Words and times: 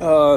Uh, 0.00 0.36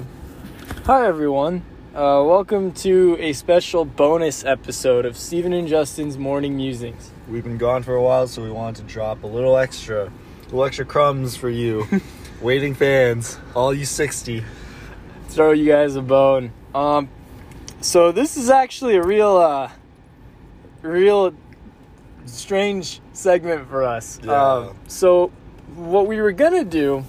hi 0.85 1.05
everyone. 1.05 1.61
Uh, 1.93 2.23
welcome 2.25 2.71
to 2.71 3.17
a 3.19 3.33
special 3.33 3.83
bonus 3.83 4.45
episode 4.45 5.05
of 5.05 5.17
Stephen 5.17 5.51
and 5.51 5.67
Justin's 5.67 6.17
Morning 6.17 6.55
Musings. 6.55 7.11
We've 7.27 7.43
been 7.43 7.57
gone 7.57 7.83
for 7.83 7.93
a 7.93 8.01
while, 8.01 8.25
so 8.27 8.41
we 8.41 8.51
wanted 8.51 8.87
to 8.87 8.93
drop 8.93 9.23
a 9.23 9.27
little 9.27 9.57
extra, 9.57 10.05
a 10.05 10.43
little 10.45 10.63
extra 10.63 10.85
crumbs 10.85 11.35
for 11.35 11.49
you, 11.49 11.85
waiting 12.41 12.73
fans, 12.73 13.37
all 13.53 13.73
you 13.73 13.83
sixty. 13.83 14.45
Throw 15.27 15.51
you 15.51 15.65
guys 15.65 15.97
a 15.97 16.01
bone. 16.01 16.53
Um, 16.73 17.09
so 17.81 18.13
this 18.13 18.37
is 18.37 18.49
actually 18.49 18.95
a 18.95 19.03
real, 19.03 19.35
uh, 19.35 19.71
real 20.81 21.33
strange 22.25 23.01
segment 23.11 23.67
for 23.67 23.83
us. 23.83 24.21
Yeah. 24.23 24.41
Um, 24.41 24.77
so 24.87 25.33
what 25.75 26.07
we 26.07 26.21
were 26.21 26.31
gonna 26.31 26.63
do 26.63 27.03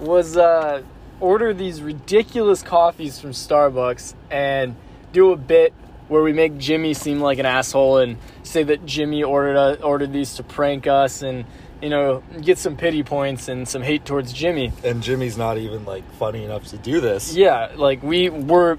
was 0.00 0.38
uh, 0.38 0.82
order 1.24 1.54
these 1.54 1.80
ridiculous 1.80 2.62
coffees 2.62 3.18
from 3.18 3.30
Starbucks 3.30 4.12
and 4.30 4.76
do 5.12 5.32
a 5.32 5.36
bit 5.36 5.72
where 6.08 6.22
we 6.22 6.34
make 6.34 6.58
Jimmy 6.58 6.92
seem 6.92 7.18
like 7.18 7.38
an 7.38 7.46
asshole 7.46 7.96
and 7.96 8.18
say 8.42 8.62
that 8.62 8.84
Jimmy 8.84 9.22
ordered 9.22 9.56
uh, 9.56 9.76
ordered 9.82 10.12
these 10.12 10.34
to 10.34 10.42
prank 10.42 10.86
us 10.86 11.22
and 11.22 11.46
you 11.80 11.88
know 11.88 12.22
get 12.42 12.58
some 12.58 12.76
pity 12.76 13.02
points 13.02 13.48
and 13.48 13.66
some 13.66 13.80
hate 13.80 14.04
towards 14.04 14.34
Jimmy. 14.34 14.70
And 14.84 15.02
Jimmy's 15.02 15.38
not 15.38 15.56
even 15.56 15.86
like 15.86 16.04
funny 16.16 16.44
enough 16.44 16.66
to 16.66 16.76
do 16.76 17.00
this. 17.00 17.34
Yeah, 17.34 17.72
like 17.74 18.02
we 18.02 18.28
were 18.28 18.78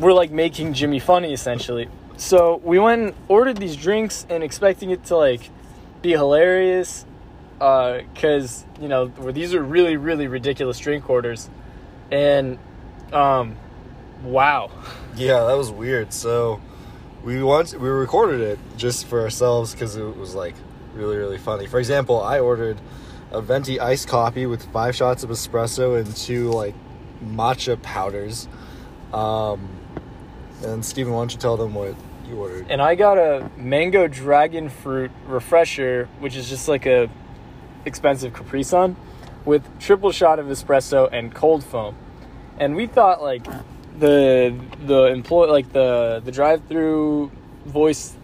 we're 0.00 0.14
like 0.14 0.32
making 0.32 0.72
Jimmy 0.72 0.98
funny 0.98 1.32
essentially. 1.32 1.88
So 2.16 2.60
we 2.64 2.80
went 2.80 3.02
and 3.02 3.14
ordered 3.28 3.58
these 3.58 3.76
drinks 3.76 4.26
and 4.28 4.42
expecting 4.42 4.90
it 4.90 5.04
to 5.04 5.16
like 5.16 5.48
be 6.02 6.10
hilarious 6.10 7.06
because 7.58 8.64
you 8.80 8.88
know 8.88 9.06
these 9.06 9.54
are 9.54 9.62
really 9.62 9.96
really 9.96 10.26
ridiculous 10.26 10.78
drink 10.78 11.08
orders 11.08 11.48
and 12.10 12.58
um 13.12 13.56
wow 14.22 14.70
Yeah, 15.16 15.44
that 15.44 15.56
was 15.56 15.70
weird. 15.70 16.12
So 16.12 16.60
we 17.24 17.42
want 17.42 17.72
we 17.80 17.88
recorded 17.88 18.40
it 18.42 18.58
just 18.76 19.06
for 19.06 19.22
ourselves 19.22 19.72
because 19.72 19.96
it 19.96 20.04
was 20.16 20.34
like 20.34 20.54
really 20.94 21.16
really 21.16 21.38
funny. 21.38 21.66
For 21.66 21.78
example, 21.78 22.20
I 22.20 22.40
ordered 22.40 22.78
a 23.32 23.40
venti 23.40 23.80
iced 23.80 24.08
coffee 24.08 24.44
with 24.46 24.62
five 24.72 24.94
shots 24.94 25.24
of 25.24 25.30
espresso 25.30 25.98
and 25.98 26.14
two 26.14 26.50
like 26.50 26.74
matcha 27.24 27.80
powders. 27.80 28.46
Um, 29.12 29.70
and 30.62 30.84
Stephen, 30.84 31.12
why 31.14 31.20
don't 31.20 31.32
you 31.32 31.38
tell 31.38 31.56
them 31.56 31.74
what 31.74 31.94
you 32.28 32.36
ordered? 32.36 32.66
and 32.68 32.82
i 32.82 32.96
got 32.96 33.18
a 33.18 33.48
mango 33.56 34.08
dragon 34.08 34.68
fruit 34.68 35.12
refresher 35.28 36.08
which 36.18 36.34
is 36.34 36.48
just 36.48 36.66
like 36.66 36.84
a 36.84 37.08
expensive 37.86 38.34
capri 38.34 38.62
sun 38.62 38.96
with 39.44 39.62
triple 39.78 40.12
shot 40.12 40.38
of 40.38 40.46
espresso 40.46 41.08
and 41.12 41.34
cold 41.34 41.64
foam 41.64 41.96
and 42.58 42.76
we 42.76 42.86
thought 42.86 43.22
like 43.22 43.46
the 43.98 44.54
the 44.84 45.04
employee 45.04 45.48
like 45.50 45.72
the 45.72 46.20
the 46.24 46.32
drive-through 46.32 47.30
voice 47.64 48.14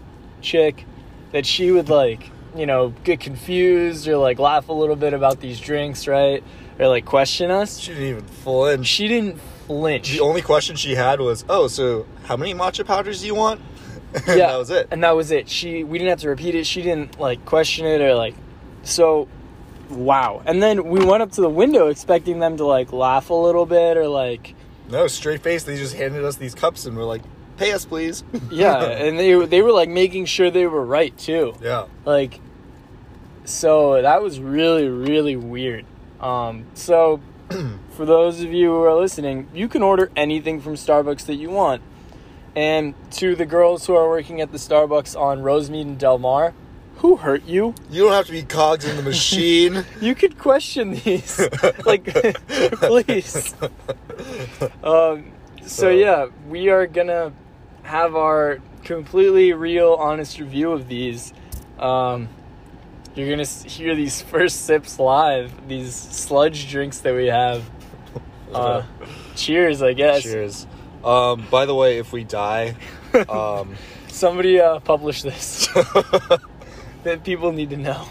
chick 0.43 0.85
that 1.33 1.47
she 1.47 1.71
would 1.71 1.89
like 1.89 2.31
you 2.55 2.67
know 2.67 2.91
get 3.05 3.21
confused 3.21 4.07
or 4.09 4.17
like 4.19 4.39
laugh 4.39 4.69
a 4.69 4.73
little 4.73 4.97
bit 4.97 5.15
about 5.15 5.41
these 5.41 5.59
drinks 5.61 6.07
right 6.07 6.43
or 6.79 6.89
like 6.89 7.05
question 7.05 7.51
us 7.51 7.79
She 7.79 7.93
didn't 7.93 8.09
even 8.09 8.25
flinch. 8.25 8.87
she 8.87 9.09
didn't 9.09 9.39
flinch 9.67 10.11
The 10.11 10.21
only 10.21 10.43
question 10.43 10.75
she 10.77 10.95
had 10.97 11.21
was, 11.21 11.45
"Oh, 11.49 11.69
so 11.69 12.07
how 12.25 12.37
many 12.37 12.53
matcha 12.55 12.85
powders 12.85 13.21
do 13.21 13.27
you 13.27 13.35
want?" 13.35 13.61
and 14.15 14.25
yeah, 14.27 14.49
that 14.49 14.57
was 14.59 14.71
it. 14.71 14.89
And 14.91 15.03
that 15.05 15.15
was 15.17 15.31
it. 15.31 15.49
She 15.49 15.85
we 15.85 15.99
didn't 15.99 16.11
have 16.11 16.21
to 16.21 16.29
repeat 16.29 16.55
it. 16.55 16.67
She 16.67 16.83
didn't 16.83 17.19
like 17.21 17.45
question 17.47 17.87
it 17.87 18.01
or 18.01 18.15
like 18.15 18.35
so 18.83 19.29
wow. 19.93 20.43
And 20.47 20.63
then 20.63 20.85
we 20.85 21.05
went 21.05 21.23
up 21.23 21.33
to 21.33 21.41
the 21.41 21.49
window 21.49 21.89
expecting 21.89 22.39
them 22.41 22.57
to 22.59 22.65
like 22.65 22.93
laugh 22.93 23.31
a 23.31 23.35
little 23.35 23.67
bit 23.67 23.97
or 23.97 24.09
like 24.09 24.55
No, 24.91 25.07
straight 25.07 25.43
face. 25.43 25.65
They 25.65 25.77
just 25.77 25.95
handed 25.95 26.25
us 26.25 26.37
these 26.37 26.55
cups 26.55 26.87
and 26.87 26.97
were 26.97 27.05
like, 27.05 27.23
"Pay 27.57 27.73
us, 27.73 27.85
please." 27.85 28.25
yeah, 28.51 28.81
and 28.83 29.19
they 29.19 29.35
they 29.47 29.63
were 29.63 29.73
like 29.73 29.89
making 29.89 30.25
sure 30.27 30.51
they 30.51 30.67
were 30.67 30.85
right 30.85 31.17
too. 31.19 31.55
yeah. 31.63 31.87
Like 32.05 32.41
so 33.45 34.01
that 34.01 34.23
was 34.23 34.39
really 34.41 34.89
really 34.89 35.37
weird. 35.37 35.85
Um 36.21 36.67
so 36.75 37.21
for 37.91 38.05
those 38.07 38.41
of 38.43 38.53
you 38.53 38.69
who 38.71 38.83
are 38.83 38.95
listening, 38.95 39.49
you 39.55 39.69
can 39.69 39.83
order 39.83 40.11
anything 40.17 40.61
from 40.61 40.75
Starbucks 40.75 41.27
that 41.27 41.35
you 41.37 41.51
want. 41.51 41.83
And 42.55 42.95
to 43.13 43.35
the 43.35 43.47
girls 43.47 43.87
who 43.87 43.95
are 43.97 44.09
working 44.09 44.41
at 44.41 44.53
the 44.53 44.59
Starbucks 44.59 45.19
on 45.19 45.41
Rosemead 45.41 45.83
and 45.83 45.99
Del 45.99 46.19
Mar, 46.19 46.53
who 46.97 47.17
hurt 47.17 47.45
you? 47.45 47.75
You 47.91 48.05
don't 48.05 48.13
have 48.13 48.27
to 48.27 48.33
be 48.33 48.43
cogs 48.43 48.85
in 48.85 48.97
the 48.97 49.03
machine. 49.03 49.85
You 50.01 50.15
could 50.15 50.39
question 50.39 50.93
these, 50.93 51.41
like, 51.87 52.05
please. 52.75 53.55
Um, 54.83 55.33
so 55.63 55.67
So- 55.67 55.91
yeah, 55.91 56.27
we 56.49 56.69
are 56.69 56.87
gonna 56.87 57.33
have 57.83 58.15
our 58.17 58.61
completely 58.85 59.53
real, 59.53 59.95
honest 59.95 60.39
review 60.39 60.73
of 60.73 60.89
these. 60.89 61.33
Um, 61.79 62.29
you're 63.15 63.29
gonna 63.31 63.45
hear 63.45 63.95
these 63.95 64.23
first 64.23 64.65
sips 64.67 64.99
live. 64.99 65.69
These 65.69 65.95
sludge 65.95 66.71
drinks 66.71 66.99
that 67.01 67.15
we 67.15 67.27
have. 67.27 67.63
Uh, 68.55 68.83
cheers, 69.35 69.83
I 69.83 69.93
guess. 69.93 70.23
Cheers. 70.23 70.67
Um, 71.05 71.47
by 71.51 71.67
the 71.67 71.75
way, 71.75 71.99
if 71.99 72.13
we 72.13 72.23
die, 72.25 72.77
um, 73.29 73.75
Somebody 74.09 74.61
uh, 74.61 74.79
publish 74.81 75.23
this. 75.23 75.69
That 77.05 77.25
people 77.25 77.53
need 77.53 77.71
to 77.71 77.77
know. 77.77 78.07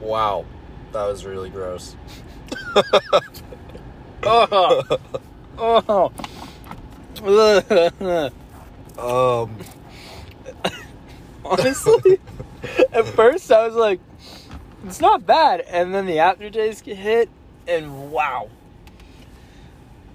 wow, 0.00 0.44
that 0.92 1.04
was 1.06 1.24
really 1.24 1.50
gross. 1.50 1.96
Oh, 4.24 4.82
oh. 5.58 6.12
Um, 8.98 9.56
Honestly, 11.44 12.18
at 12.92 13.06
first 13.06 13.50
I 13.50 13.66
was 13.66 13.74
like, 13.76 14.00
it's 14.84 15.00
not 15.00 15.26
bad, 15.26 15.60
and 15.62 15.94
then 15.94 16.06
the 16.06 16.18
aftertaste 16.18 16.84
hit, 16.84 17.28
and 17.66 18.10
wow. 18.10 18.48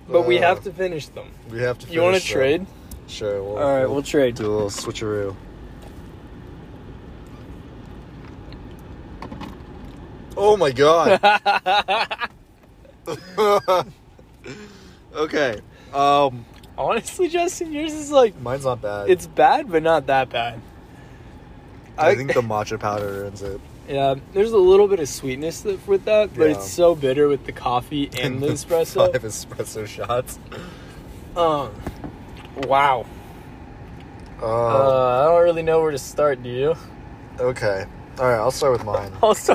But 0.09 0.25
we 0.25 0.37
Uh, 0.39 0.47
have 0.47 0.63
to 0.63 0.71
finish 0.71 1.07
them. 1.07 1.31
we 1.49 1.59
have 1.61 1.77
to. 1.79 1.85
Finish 1.87 1.87
them. 1.87 1.93
You 1.95 2.01
want 2.01 2.15
to 2.15 2.21
trade? 2.27 2.65
Sure. 3.07 3.43
We'll, 3.43 3.57
All 3.57 3.75
right, 3.77 3.85
we'll 3.85 4.01
trade. 4.03 4.35
do 4.35 4.45
a 4.45 4.51
little 4.53 4.69
switcheroo. 4.69 5.35
Oh 10.37 10.55
my 10.55 10.71
god. 10.71 11.19
okay. 15.15 15.59
Um, 15.93 16.45
Honestly, 16.77 17.27
Justin, 17.27 17.73
yours 17.73 17.93
is 17.93 18.11
like 18.11 18.39
mine's 18.39 18.65
not 18.65 18.81
bad. 18.81 19.09
it's 19.09 19.25
bad, 19.27 19.71
but 19.71 19.81
not 19.81 20.05
that 20.07 20.29
bad. 20.29 20.61
I 21.97 22.13
think 22.13 22.33
the 22.33 22.41
matcha 22.41 22.79
powder 22.79 23.25
ends 23.25 23.41
it. 23.41 23.59
yeah, 23.89 24.13
there's 24.33 24.51
a 24.51 24.57
little 24.57 24.87
bit 24.87 24.99
of 24.99 25.09
sweetness 25.09 25.63
with 25.63 26.05
that, 26.05 26.31
but 26.35 26.43
Yeah. 26.49 26.55
it's 26.55 26.69
so 26.71 26.93
bitter 26.93 27.27
with 27.27 27.45
the 27.45 27.51
coffee 27.51 28.11
and 28.21 28.39
the 28.43 28.47
espresso. 28.49 29.11
Five 29.11 29.23
espresso 29.23 29.87
shots. 29.87 30.37
Um, 31.35 31.71
wow. 32.67 33.05
Um, 34.39 34.43
Uh, 34.43 35.21
I 35.21 35.25
don't 35.25 35.43
really 35.43 35.63
know 35.63 35.81
where 35.81 35.89
to 35.91 35.97
start. 35.97 36.43
Do 36.43 36.49
you? 36.49 36.75
okay. 37.39 37.85
All 38.19 38.25
right. 38.25 38.35
I'll 38.37 38.51
start 38.51 38.73
with 38.73 38.83
mine. 38.85 39.11
Also, 39.21 39.53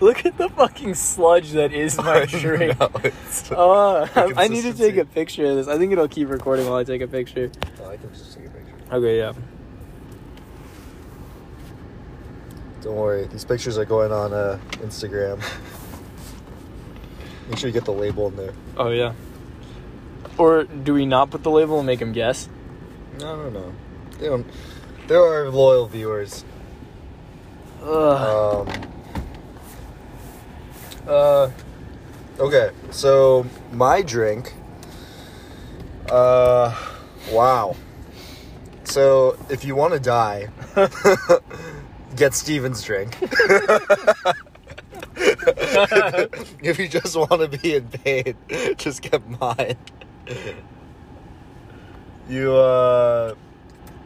look 0.00 0.24
at 0.26 0.36
the 0.38 0.48
fucking 0.56 0.94
sludge 0.94 1.50
that 1.52 1.72
is 1.72 1.96
my 2.10 2.24
drink. 2.26 2.78
No, 2.78 2.90
it's- 3.02 3.50
Uh, 3.50 4.08
I 4.36 4.48
need 4.48 4.62
to 4.62 4.72
take 4.74 4.96
a 4.96 5.04
picture 5.04 5.46
of 5.46 5.56
this. 5.56 5.68
I 5.68 5.78
think 5.78 5.92
it'll 5.92 6.08
keep 6.08 6.28
recording 6.28 6.66
while 6.66 6.76
I 6.76 6.84
take 6.84 7.00
a 7.02 7.08
picture. 7.08 7.50
Oh, 7.82 7.90
I 7.90 7.96
can 7.96 8.12
just 8.12 8.34
take 8.36 8.46
a 8.46 8.50
picture. 8.50 8.74
Okay, 8.92 9.18
yeah. 9.18 9.32
Don't 12.82 12.96
worry. 12.96 13.26
These 13.26 13.44
pictures 13.44 13.78
are 13.78 13.84
going 13.86 14.12
on 14.12 14.32
uh, 14.32 14.58
Instagram. 14.82 15.42
Make 17.48 17.58
sure 17.58 17.68
you 17.68 17.72
get 17.72 17.84
the 17.86 17.92
label 17.92 18.28
in 18.28 18.36
there. 18.36 18.52
Oh, 18.76 18.90
yeah. 18.90 19.14
Or 20.38 20.64
do 20.64 20.92
we 20.94 21.06
not 21.06 21.30
put 21.30 21.42
the 21.42 21.50
label 21.50 21.78
and 21.78 21.86
make 21.86 21.98
them 22.00 22.12
guess? 22.12 22.48
No, 23.20 23.36
no, 23.36 23.48
no. 23.50 23.72
They 24.18 24.26
don't. 24.26 24.46
There 25.06 25.20
are 25.22 25.48
loyal 25.50 25.86
viewers. 25.86 26.44
Ugh. 27.84 28.66
Um, 28.66 28.84
Uh, 31.06 31.50
okay, 32.38 32.70
so 32.90 33.44
my 33.72 34.00
drink. 34.00 34.54
Uh, 36.10 36.74
wow. 37.30 37.76
So 38.84 39.36
if 39.50 39.64
you 39.66 39.76
want 39.76 39.92
to 39.92 40.00
die, 40.00 40.48
get 42.16 42.32
Stephen's 42.32 42.82
drink. 42.82 43.18
if 46.62 46.78
you 46.78 46.88
just 46.88 47.16
want 47.16 47.40
to 47.42 47.48
be 47.48 47.74
in 47.76 47.86
pain, 47.88 48.34
just 48.78 49.02
get 49.02 49.20
mine. 49.40 49.76
You 52.30 52.54
uh, 52.54 53.34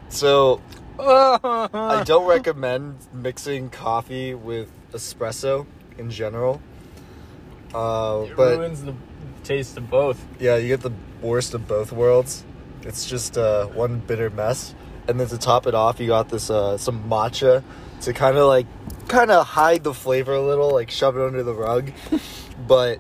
so 0.09 0.61
I 0.99 2.03
don't 2.05 2.27
recommend 2.29 2.97
mixing 3.13 3.71
coffee 3.71 4.35
with 4.35 4.71
espresso 4.93 5.67
in 5.97 6.11
general. 6.11 6.61
Uh, 7.75 8.27
It 8.29 8.37
but 8.37 8.59
ruins 8.59 8.83
the 8.83 8.95
taste 9.45 9.77
of 9.77 9.91
both. 9.91 10.25
Yeah, 10.39 10.57
you 10.57 10.69
get 10.69 10.81
the 10.81 10.93
worst 11.21 11.55
of 11.55 11.69
both 11.69 11.93
worlds. 11.93 12.45
It's 12.83 13.07
just 13.07 13.37
uh, 13.37 13.67
one 13.67 13.99
bitter 13.99 14.31
mess, 14.31 14.75
and 15.07 15.19
then 15.21 15.27
to 15.29 15.39
top 15.39 15.67
it 15.67 15.75
off, 15.75 16.01
you 16.01 16.07
got 16.07 16.29
this 16.29 16.49
uh, 16.51 16.79
some 16.79 17.09
matcha 17.09 17.63
to 18.03 18.13
kind 18.13 18.37
of 18.39 18.47
like 18.47 18.67
kind 19.09 19.31
of 19.31 19.47
hide 19.47 19.85
the 19.85 19.93
flavor 19.95 20.33
a 20.35 20.43
little, 20.43 20.71
like 20.71 20.91
shove 20.91 21.17
it 21.17 21.23
under 21.23 21.43
the 21.43 21.55
rug. 21.55 21.91
but 22.67 22.99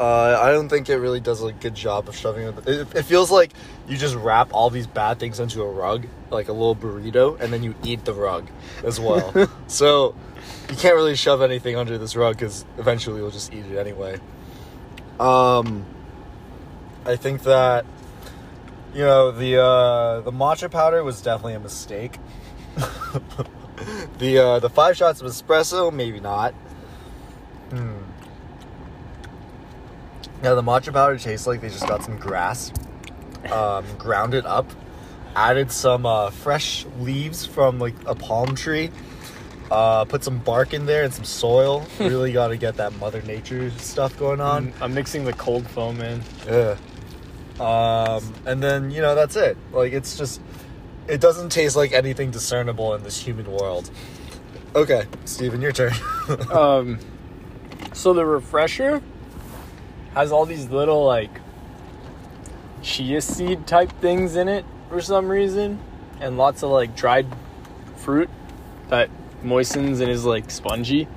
uh, 0.00 0.40
I 0.42 0.50
don't 0.50 0.68
think 0.68 0.88
it 0.88 0.96
really 0.96 1.20
does 1.20 1.42
a 1.42 1.52
good 1.52 1.74
job 1.74 2.08
of 2.08 2.16
shoving 2.16 2.48
it. 2.48 2.66
it. 2.66 2.94
It 2.96 3.02
feels 3.04 3.30
like 3.30 3.52
you 3.86 3.96
just 3.96 4.16
wrap 4.16 4.52
all 4.52 4.70
these 4.70 4.86
bad 4.88 5.20
things 5.20 5.38
into 5.38 5.62
a 5.62 5.70
rug, 5.70 6.06
like 6.34 6.48
a 6.48 6.52
little 6.52 6.76
burrito, 6.76 7.40
and 7.40 7.52
then 7.52 7.62
you 7.62 7.74
eat 7.82 8.04
the 8.04 8.12
rug 8.12 8.48
as 8.84 9.00
well. 9.00 9.32
so 9.66 10.14
you 10.68 10.76
can't 10.76 10.94
really 10.94 11.16
shove 11.16 11.42
anything 11.42 11.76
under 11.76 11.96
this 11.98 12.16
rug 12.16 12.36
because 12.36 12.64
eventually 12.78 13.20
you'll 13.20 13.30
just 13.30 13.52
eat 13.52 13.64
it 13.66 13.78
anyway. 13.78 14.18
Um, 15.18 15.86
I 17.06 17.16
think 17.16 17.42
that 17.44 17.86
you 18.94 19.02
know 19.02 19.30
the 19.30 19.62
uh, 19.62 20.20
the 20.20 20.32
matcha 20.32 20.70
powder 20.70 21.02
was 21.02 21.20
definitely 21.22 21.54
a 21.54 21.60
mistake. 21.60 22.18
the 24.18 24.38
uh, 24.38 24.58
the 24.58 24.70
five 24.70 24.96
shots 24.96 25.20
of 25.20 25.26
espresso, 25.26 25.92
maybe 25.92 26.20
not. 26.20 26.52
Hmm. 27.70 27.98
Yeah, 30.42 30.54
the 30.54 30.62
matcha 30.62 30.92
powder 30.92 31.18
tastes 31.18 31.46
like 31.46 31.60
they 31.60 31.68
just 31.68 31.86
got 31.86 32.04
some 32.04 32.18
grass, 32.18 32.72
um, 33.50 33.84
ground 33.96 34.34
it 34.34 34.44
up, 34.44 34.70
added 35.34 35.70
some 35.70 36.06
uh, 36.06 36.30
fresh 36.30 36.86
leaves 36.98 37.44
from 37.44 37.78
like 37.78 37.94
a 38.06 38.14
palm 38.14 38.54
tree, 38.54 38.90
uh, 39.70 40.04
put 40.04 40.24
some 40.24 40.38
bark 40.38 40.74
in 40.74 40.86
there 40.86 41.04
and 41.04 41.12
some 41.12 41.24
soil. 41.24 41.86
really 41.98 42.32
got 42.32 42.48
to 42.48 42.56
get 42.56 42.76
that 42.76 42.94
Mother 42.98 43.22
Nature 43.22 43.70
stuff 43.72 44.18
going 44.18 44.40
on. 44.40 44.72
I'm, 44.76 44.82
I'm 44.82 44.94
mixing 44.94 45.24
the 45.24 45.32
cold 45.32 45.66
foam 45.68 46.00
in. 46.00 46.22
Yeah. 46.46 46.76
Um, 47.60 48.34
and 48.46 48.62
then 48.62 48.90
you 48.90 49.00
know 49.00 49.14
that's 49.14 49.36
it. 49.36 49.56
Like 49.72 49.92
it's 49.92 50.16
just, 50.18 50.40
it 51.06 51.20
doesn't 51.20 51.50
taste 51.50 51.76
like 51.76 51.92
anything 51.92 52.30
discernible 52.30 52.94
in 52.94 53.02
this 53.02 53.20
human 53.20 53.50
world. 53.50 53.90
Okay, 54.74 55.04
Stephen, 55.24 55.60
your 55.60 55.72
turn. 55.72 55.92
Um, 56.50 56.98
so 57.92 58.14
the 58.14 58.24
refresher 58.24 59.02
has 60.14 60.32
all 60.32 60.46
these 60.46 60.70
little 60.70 61.04
like 61.04 61.30
chia 62.80 63.20
seed 63.20 63.66
type 63.66 63.92
things 64.00 64.36
in 64.36 64.48
it 64.48 64.64
for 64.94 65.00
some 65.00 65.28
reason, 65.28 65.80
and 66.20 66.38
lots 66.38 66.62
of 66.62 66.70
like 66.70 66.94
dried 66.94 67.26
fruit 67.96 68.30
that 68.90 69.10
moistens 69.42 69.98
and 69.98 70.08
is 70.08 70.24
like 70.24 70.52
spongy. 70.52 71.08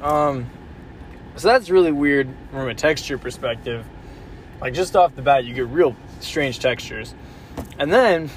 Um, 0.00 0.50
so 1.36 1.48
that's 1.48 1.68
really 1.68 1.92
weird 1.92 2.34
from 2.50 2.70
a 2.70 2.74
texture 2.74 3.18
perspective. 3.18 3.84
Like 4.62 4.72
just 4.72 4.96
off 4.96 5.14
the 5.14 5.20
bat, 5.20 5.44
you 5.44 5.52
get 5.52 5.66
real 5.66 5.94
strange 6.20 6.58
textures, 6.58 7.14
and 7.78 7.92
then. 7.92 8.30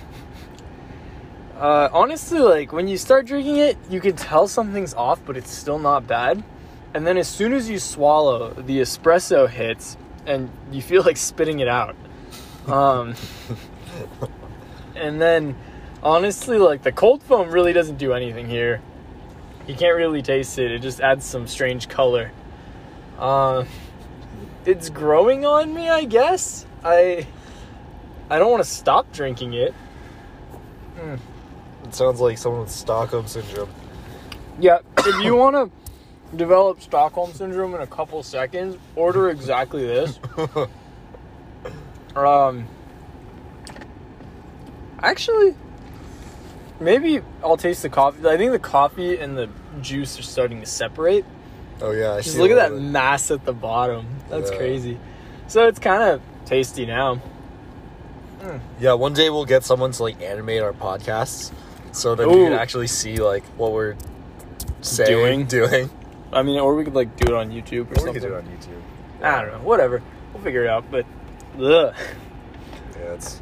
Uh, 1.58 1.88
honestly, 1.94 2.40
like 2.40 2.74
when 2.74 2.90
you 2.90 2.98
start 2.98 3.26
drinking 3.26 3.56
it, 3.56 3.78
you 3.90 4.02
can 4.02 4.14
tell 4.14 4.46
something's 4.46 4.94
off, 4.94 5.22
but 5.26 5.38
it's 5.38 5.50
still 5.50 5.80
not 5.80 6.06
bad. 6.06 6.44
And 6.94 7.08
then 7.08 7.18
as 7.18 7.30
soon 7.30 7.54
as 7.54 7.70
you 7.70 7.80
swallow, 7.80 8.52
the 8.52 8.82
espresso 8.82 9.48
hits, 9.48 9.96
and 10.26 10.50
you 10.70 10.82
feel 10.82 11.02
like 11.02 11.16
spitting 11.16 11.62
it 11.62 11.70
out. 11.70 11.96
Um, 12.68 13.16
and 14.96 15.22
then, 15.22 15.56
honestly, 16.04 16.58
like 16.58 16.84
the 16.84 16.92
cold 16.92 17.24
foam 17.24 17.50
really 17.50 17.74
doesn't 17.74 17.98
do 17.98 18.14
anything 18.14 18.50
here. 18.50 18.82
You 19.68 19.76
can't 19.76 19.96
really 19.96 20.22
taste 20.22 20.60
it. 20.60 20.72
It 20.72 20.82
just 20.82 21.00
adds 21.00 21.26
some 21.26 21.48
strange 21.48 21.90
color. 21.90 22.32
Uh, 23.18 23.66
it's 24.66 24.90
growing 24.90 25.46
on 25.46 25.74
me, 25.74 25.90
I 25.90 26.06
guess. 26.06 26.66
I 26.84 27.26
I 28.30 28.40
don't 28.40 28.52
want 28.52 28.64
to 28.64 28.70
stop 28.70 29.12
drinking 29.12 29.54
it. 29.54 29.74
Hmm. 30.98 31.16
it 31.84 31.94
sounds 31.94 32.22
like 32.22 32.38
someone 32.38 32.62
with 32.62 32.72
Stockholm 32.72 33.28
syndrome. 33.28 33.70
Yeah, 34.60 34.80
if 35.00 35.24
you 35.24 35.36
want 35.36 35.56
to 35.56 36.38
develop 36.38 36.82
Stockholm 36.82 37.34
syndrome 37.34 37.76
in 37.76 37.82
a 37.82 37.88
couple 37.88 38.24
seconds, 38.24 38.78
order 38.96 39.30
exactly 39.30 39.86
this. 39.86 40.20
Um, 42.16 42.66
actually, 45.10 45.56
maybe 46.80 47.22
I'll 47.44 47.58
taste 47.58 47.82
the 47.84 47.90
coffee. 47.90 48.28
I 48.28 48.38
think 48.38 48.52
the 48.52 48.60
coffee 48.60 49.18
and 49.18 49.38
the 49.38 49.50
juice 49.82 50.20
are 50.20 50.24
starting 50.24 50.60
to 50.62 50.66
separate. 50.66 51.26
Oh 51.82 51.92
yeah, 51.92 52.14
I 52.14 52.22
Just 52.22 52.38
look 52.38 52.52
at 52.52 52.56
that 52.56 52.72
bit. 52.72 52.82
mass 52.82 53.32
at 53.32 53.46
the 53.46 53.54
bottom. 53.54 54.06
That's 54.30 54.52
Yeah. 54.52 54.58
crazy. 54.58 54.98
So 55.48 55.68
it's 55.68 55.80
kind 55.80 56.02
of 56.04 56.22
tasty 56.46 56.86
now. 56.86 57.16
Hmm. 58.42 58.58
Yeah, 58.80 58.94
one 58.94 59.14
day 59.14 59.30
we'll 59.30 59.46
get 59.46 59.64
someone 59.64 59.92
to 59.92 60.04
like 60.04 60.22
animate 60.22 60.62
our 60.62 60.74
podcasts, 60.74 61.52
so 61.92 62.16
that 62.16 62.28
we 62.28 62.36
can 62.36 62.54
actually 62.54 62.88
see 62.88 63.18
like 63.18 63.44
what 63.58 63.72
we're 63.74 63.96
saying, 64.82 65.10
Doing? 65.10 65.46
doing. 65.46 65.90
I 66.32 66.44
mean, 66.44 66.60
or 66.60 66.76
we 66.76 66.84
could 66.84 66.96
like 66.96 67.16
do 67.18 67.34
it 67.34 67.38
on 67.38 67.52
YouTube 67.52 67.88
or, 67.88 67.92
Or 67.92 67.94
we 67.94 67.96
something. 67.98 68.14
could 68.14 68.22
do 68.24 68.34
it 68.36 68.38
on 68.38 68.44
YouTube. 68.46 68.82
I 69.24 69.42
don't 69.42 69.52
know. 69.54 69.60
Whatever. 69.68 70.02
We'll 70.34 70.44
figure 70.44 70.64
it 70.64 70.70
out. 70.70 70.86
But 70.92 71.06
ugh, 71.60 71.94
Yeah, 72.96 73.14
it's. 73.14 73.42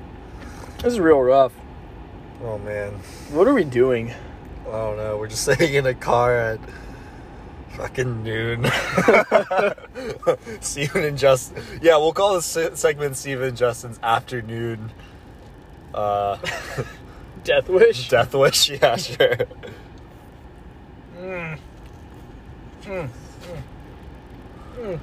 This 0.83 0.94
is 0.94 1.00
real 1.00 1.19
rough. 1.21 1.53
Oh 2.44 2.57
man, 2.57 2.91
What 3.31 3.47
are 3.47 3.53
we 3.53 3.63
doing? 3.63 4.12
I 4.68 4.71
don't 4.71 4.97
know. 4.97 5.18
We're 5.18 5.27
just 5.30 5.44
sitting 5.45 5.74
in 5.74 5.85
a 5.85 5.94
car 5.94 6.35
at 6.38 6.59
fucking 7.77 8.21
noon. 8.21 8.65
Stephen 10.59 11.06
and 11.06 11.18
Justin. 11.18 11.63
Yeah, 11.81 11.95
we'll 11.97 12.12
call 12.13 12.35
this 12.35 12.45
segment 12.45 13.15
Stephen 13.15 13.47
and 13.50 13.57
Justin's 13.57 14.00
afternoon. 14.03 14.91
Uh, 15.94 16.38
Death 17.44 17.69
wish. 17.69 18.09
death 18.09 18.33
wish. 18.33 18.69
Yeah, 18.69 18.95
sure. 18.95 19.38
Mm. 21.18 21.59
Mm. 22.83 23.09
Mm. 24.77 25.00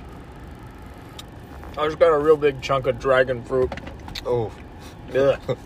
I 1.79 1.87
just 1.87 1.99
got 1.99 2.09
a 2.09 2.19
real 2.19 2.37
big 2.37 2.61
chunk 2.61 2.87
of 2.87 2.99
dragon 2.99 3.43
fruit. 3.45 3.73
Oh. 4.27 4.53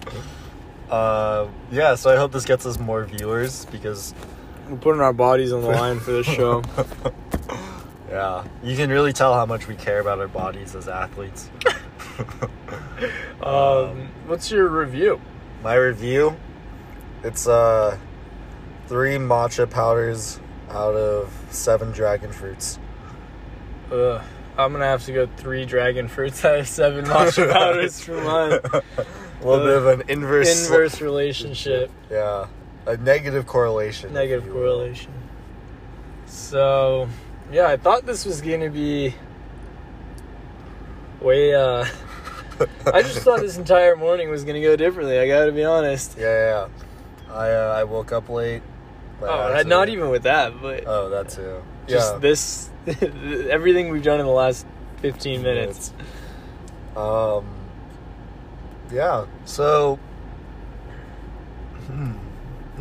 Uh, 0.91 1.49
yeah. 1.73 1.95
So 1.95 2.11
I 2.13 2.17
hope 2.17 2.31
this 2.31 2.45
gets 2.45 2.67
us 2.67 2.79
more 2.79 3.05
viewers 3.05 3.65
because 3.67 4.15
We're 4.69 4.77
putting 4.77 5.01
our 5.01 5.15
bodies 5.15 5.51
on 5.53 5.63
the 5.63 5.69
line 5.69 5.99
for 5.99 6.13
this 6.13 6.27
show. 6.27 6.63
Yeah, 8.11 8.45
you 8.63 8.77
can 8.77 8.91
really 8.91 9.13
tell 9.13 9.35
how 9.35 9.45
much 9.45 9.67
we 9.67 9.75
care 9.75 9.99
about 9.99 10.21
our 10.21 10.29
bodies 10.29 10.77
as 10.77 10.87
athletes. 10.89 11.51
Um, 13.43 14.09
what's 14.27 14.51
your 14.53 14.69
review? 14.69 15.21
My 15.65 15.75
review, 15.75 16.37
it's 17.25 17.49
uh 17.49 17.99
three 18.87 19.17
matcha 19.17 19.69
powders 19.69 20.39
out 20.71 20.95
of 20.95 21.33
seven 21.51 21.91
dragon 21.91 22.31
fruits. 22.33 22.79
Ugh. 23.91 24.23
I'm 24.57 24.71
gonna 24.73 24.85
have 24.85 25.05
to 25.07 25.13
go 25.13 25.27
three 25.37 25.65
dragon 25.65 26.07
fruits 26.07 26.45
out 26.45 26.61
of 26.61 26.69
seven 26.69 27.05
matcha 27.07 27.51
powders 27.53 28.01
for 28.01 28.21
mine. 28.23 28.61
A 29.45 29.47
little 29.49 29.67
bit 29.67 29.77
of 29.77 30.01
an 30.01 30.09
inverse, 30.09 30.65
Inverse 30.65 31.01
relationship, 31.03 31.91
yeah, 32.11 32.47
a 32.87 32.97
negative 32.97 33.47
correlation. 33.47 34.13
negative 34.13 34.47
will. 34.47 34.55
correlation. 34.55 35.13
So, 36.27 37.09
yeah, 37.53 37.69
I 37.69 37.77
thought 37.77 38.07
this 38.07 38.25
was 38.25 38.41
gonna 38.41 38.71
be 38.71 39.15
way. 41.21 41.55
uh 41.55 41.85
I 42.93 43.03
just 43.03 43.19
thought 43.21 43.41
this 43.41 43.57
entire 43.65 43.97
morning 43.97 44.31
was 44.31 44.45
gonna 44.45 44.63
go 44.63 44.77
differently. 44.77 45.19
I 45.19 45.27
gotta 45.29 45.53
be 45.53 45.65
honest. 45.65 46.17
Yeah, 46.19 46.25
yeah. 46.25 46.69
yeah. 47.29 47.35
I 47.35 47.51
uh, 47.51 47.75
I 47.81 47.85
woke 47.85 48.13
up 48.13 48.29
late. 48.29 48.63
Oh, 49.23 49.63
not 49.67 49.89
even 49.89 50.09
with 50.11 50.25
that, 50.25 50.61
but 50.61 50.85
Oh, 50.87 51.09
that 51.11 51.29
too. 51.29 51.63
Yeah. 51.87 51.95
Just 51.95 52.13
yeah. 52.15 52.19
this, 52.19 52.71
everything 53.51 53.91
we've 53.91 54.03
done 54.03 54.21
in 54.21 54.27
the 54.27 54.33
last 54.33 54.67
15 55.03 55.43
minutes. 55.43 55.93
Um. 56.97 57.45
Yeah. 58.95 59.27
So. 59.45 59.99
Hmm. 61.87 62.13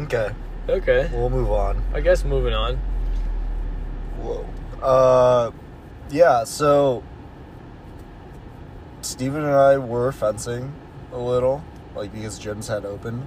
Okay. 0.03 0.29
Okay, 0.70 1.10
We'll 1.12 1.29
move 1.29 1.51
on. 1.51 1.84
I 1.93 2.00
guess 2.00 2.24
moving 2.24 2.53
on. 2.53 2.77
Whoa. 4.22 4.46
Uh. 4.82 5.51
Yeah. 6.10 6.43
So. 6.46 7.03
Stephen 9.01 9.43
and 9.43 9.51
I 9.53 9.77
were 9.77 10.12
fencing 10.13 10.74
a 11.12 11.17
little, 11.17 11.62
like 11.96 12.13
because 12.13 12.39
gyms 12.39 12.70
had 12.70 12.86
opened. 12.86 13.25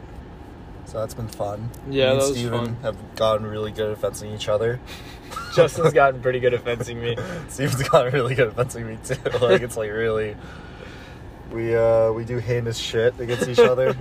So 0.86 0.98
that's 1.00 1.12
been 1.14 1.28
fun. 1.28 1.68
Yeah, 1.90 2.10
Me 2.10 2.12
and 2.14 2.22
Stephen 2.22 2.64
fun. 2.66 2.76
have 2.82 3.16
gotten 3.16 3.44
really 3.46 3.72
good 3.72 3.90
at 3.92 3.98
fencing 3.98 4.32
each 4.32 4.48
other. 4.48 4.80
Justin's 5.54 5.92
gotten 5.92 6.22
pretty 6.22 6.40
good 6.40 6.54
at 6.54 6.62
fencing 6.62 7.00
me. 7.00 7.16
Stephen's 7.48 7.86
gotten 7.88 8.12
really 8.14 8.34
good 8.34 8.48
at 8.48 8.54
fencing 8.56 8.86
me 8.86 8.96
too. 9.04 9.16
like 9.40 9.60
it's 9.62 9.76
like 9.76 9.90
really 9.90 10.34
we 11.56 11.74
uh 11.74 12.12
we 12.12 12.24
do 12.24 12.36
heinous 12.38 12.76
shit 12.76 13.18
against 13.18 13.48
each 13.48 13.58
other. 13.58 13.96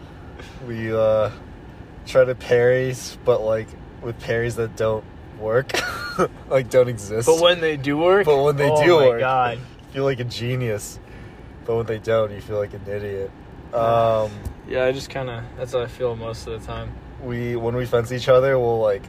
we 0.66 0.92
uh 0.92 1.30
try 2.06 2.24
to 2.24 2.34
parries, 2.34 3.16
but 3.24 3.40
like 3.42 3.68
with 4.02 4.18
parries 4.20 4.56
that 4.56 4.76
don't 4.76 5.04
work. 5.38 5.70
like 6.48 6.68
don't 6.70 6.88
exist. 6.88 7.26
But 7.26 7.40
when 7.40 7.60
they 7.60 7.76
do 7.76 7.96
work, 7.96 8.26
But 8.26 8.42
when 8.42 8.56
they 8.56 8.68
oh 8.68 8.84
do 8.84 8.96
my 9.00 9.06
work, 9.06 9.20
god, 9.20 9.58
feel 9.92 10.04
like 10.04 10.18
a 10.18 10.24
genius, 10.24 10.98
but 11.64 11.76
when 11.76 11.86
they 11.86 11.98
don't, 11.98 12.32
you 12.32 12.40
feel 12.40 12.58
like 12.58 12.74
an 12.74 12.82
idiot. 12.86 13.30
Um, 13.72 14.30
Yeah, 14.66 14.84
I 14.84 14.92
just 14.92 15.08
kind 15.10 15.30
of 15.30 15.44
that's 15.56 15.72
how 15.72 15.82
I 15.82 15.86
feel 15.86 16.16
most 16.16 16.46
of 16.48 16.60
the 16.60 16.66
time. 16.66 16.92
we 17.22 17.54
when 17.54 17.76
we 17.76 17.86
fence 17.86 18.10
each 18.12 18.28
other, 18.28 18.58
we'll 18.58 18.80
like. 18.80 19.02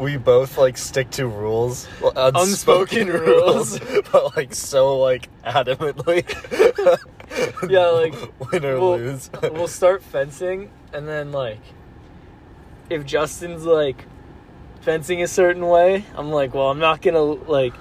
We 0.00 0.16
both 0.16 0.56
like 0.56 0.78
stick 0.78 1.10
to 1.12 1.26
rules, 1.26 1.86
well, 2.00 2.12
unspoken, 2.16 3.02
Unspoken 3.02 3.08
rules, 3.08 3.78
but 4.12 4.34
like 4.36 4.54
so 4.54 4.98
like 4.98 5.28
adamantly. 5.44 6.24
Yeah, 7.70 7.86
like, 7.86 8.12
win 8.52 8.64
or 8.64 8.80
we'll- 8.80 8.96
lose. 8.96 9.30
we'll 9.40 9.68
start 9.68 10.02
fencing, 10.02 10.68
and 10.92 11.06
then 11.06 11.30
like, 11.30 11.60
if 12.90 13.06
Justin's 13.06 13.64
like 13.64 14.04
fencing 14.80 15.22
a 15.22 15.28
certain 15.28 15.64
way, 15.68 16.04
I'm 16.16 16.32
like, 16.32 16.54
well, 16.54 16.70
I'm 16.70 16.80
not 16.80 17.02
gonna 17.02 17.20
like, 17.22 17.72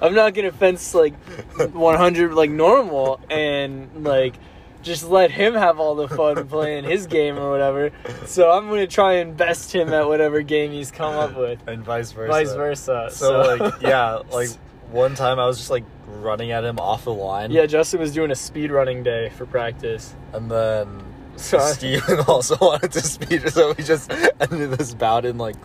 I'm 0.00 0.14
not 0.14 0.32
gonna 0.32 0.52
fence 0.52 0.94
like 0.94 1.14
100 1.58 2.32
like 2.32 2.50
normal, 2.50 3.20
and 3.28 4.04
like 4.04 4.36
just 4.84 5.08
let 5.08 5.30
him 5.30 5.54
have 5.54 5.80
all 5.80 5.94
the 5.94 6.08
fun 6.08 6.46
playing 6.48 6.84
his 6.84 7.06
game 7.06 7.38
or 7.38 7.50
whatever. 7.50 7.90
So 8.26 8.52
I'm 8.52 8.68
gonna 8.68 8.86
try 8.86 9.14
and 9.14 9.36
best 9.36 9.72
him 9.74 9.92
at 9.92 10.06
whatever 10.06 10.42
game 10.42 10.70
he's 10.70 10.90
come 10.90 11.14
up 11.14 11.36
with, 11.36 11.66
and 11.66 11.82
vice 11.82 12.12
versa. 12.12 12.30
vice 12.30 12.52
versa. 12.52 13.08
So, 13.10 13.56
like 13.56 13.82
yeah, 13.82 14.20
like 14.32 14.50
one 14.90 15.14
time 15.14 15.40
I 15.40 15.46
was 15.46 15.56
just 15.58 15.70
like 15.70 15.84
running 16.06 16.52
at 16.52 16.62
him 16.64 16.78
off 16.78 17.04
the 17.04 17.14
line. 17.14 17.50
yeah, 17.50 17.66
Justin 17.66 17.98
was 18.00 18.12
doing 18.12 18.30
a 18.30 18.36
speed 18.36 18.70
running 18.70 19.02
day 19.02 19.30
for 19.30 19.46
practice. 19.46 20.14
And 20.32 20.50
then 20.50 21.02
So 21.36 21.58
Stephen 21.58 22.20
also 22.28 22.56
wanted 22.60 22.92
to 22.92 23.00
speed, 23.00 23.48
so 23.50 23.74
we 23.76 23.82
just 23.82 24.12
ended 24.40 24.72
this 24.72 24.94
bout 24.94 25.24
in 25.24 25.38
like 25.38 25.56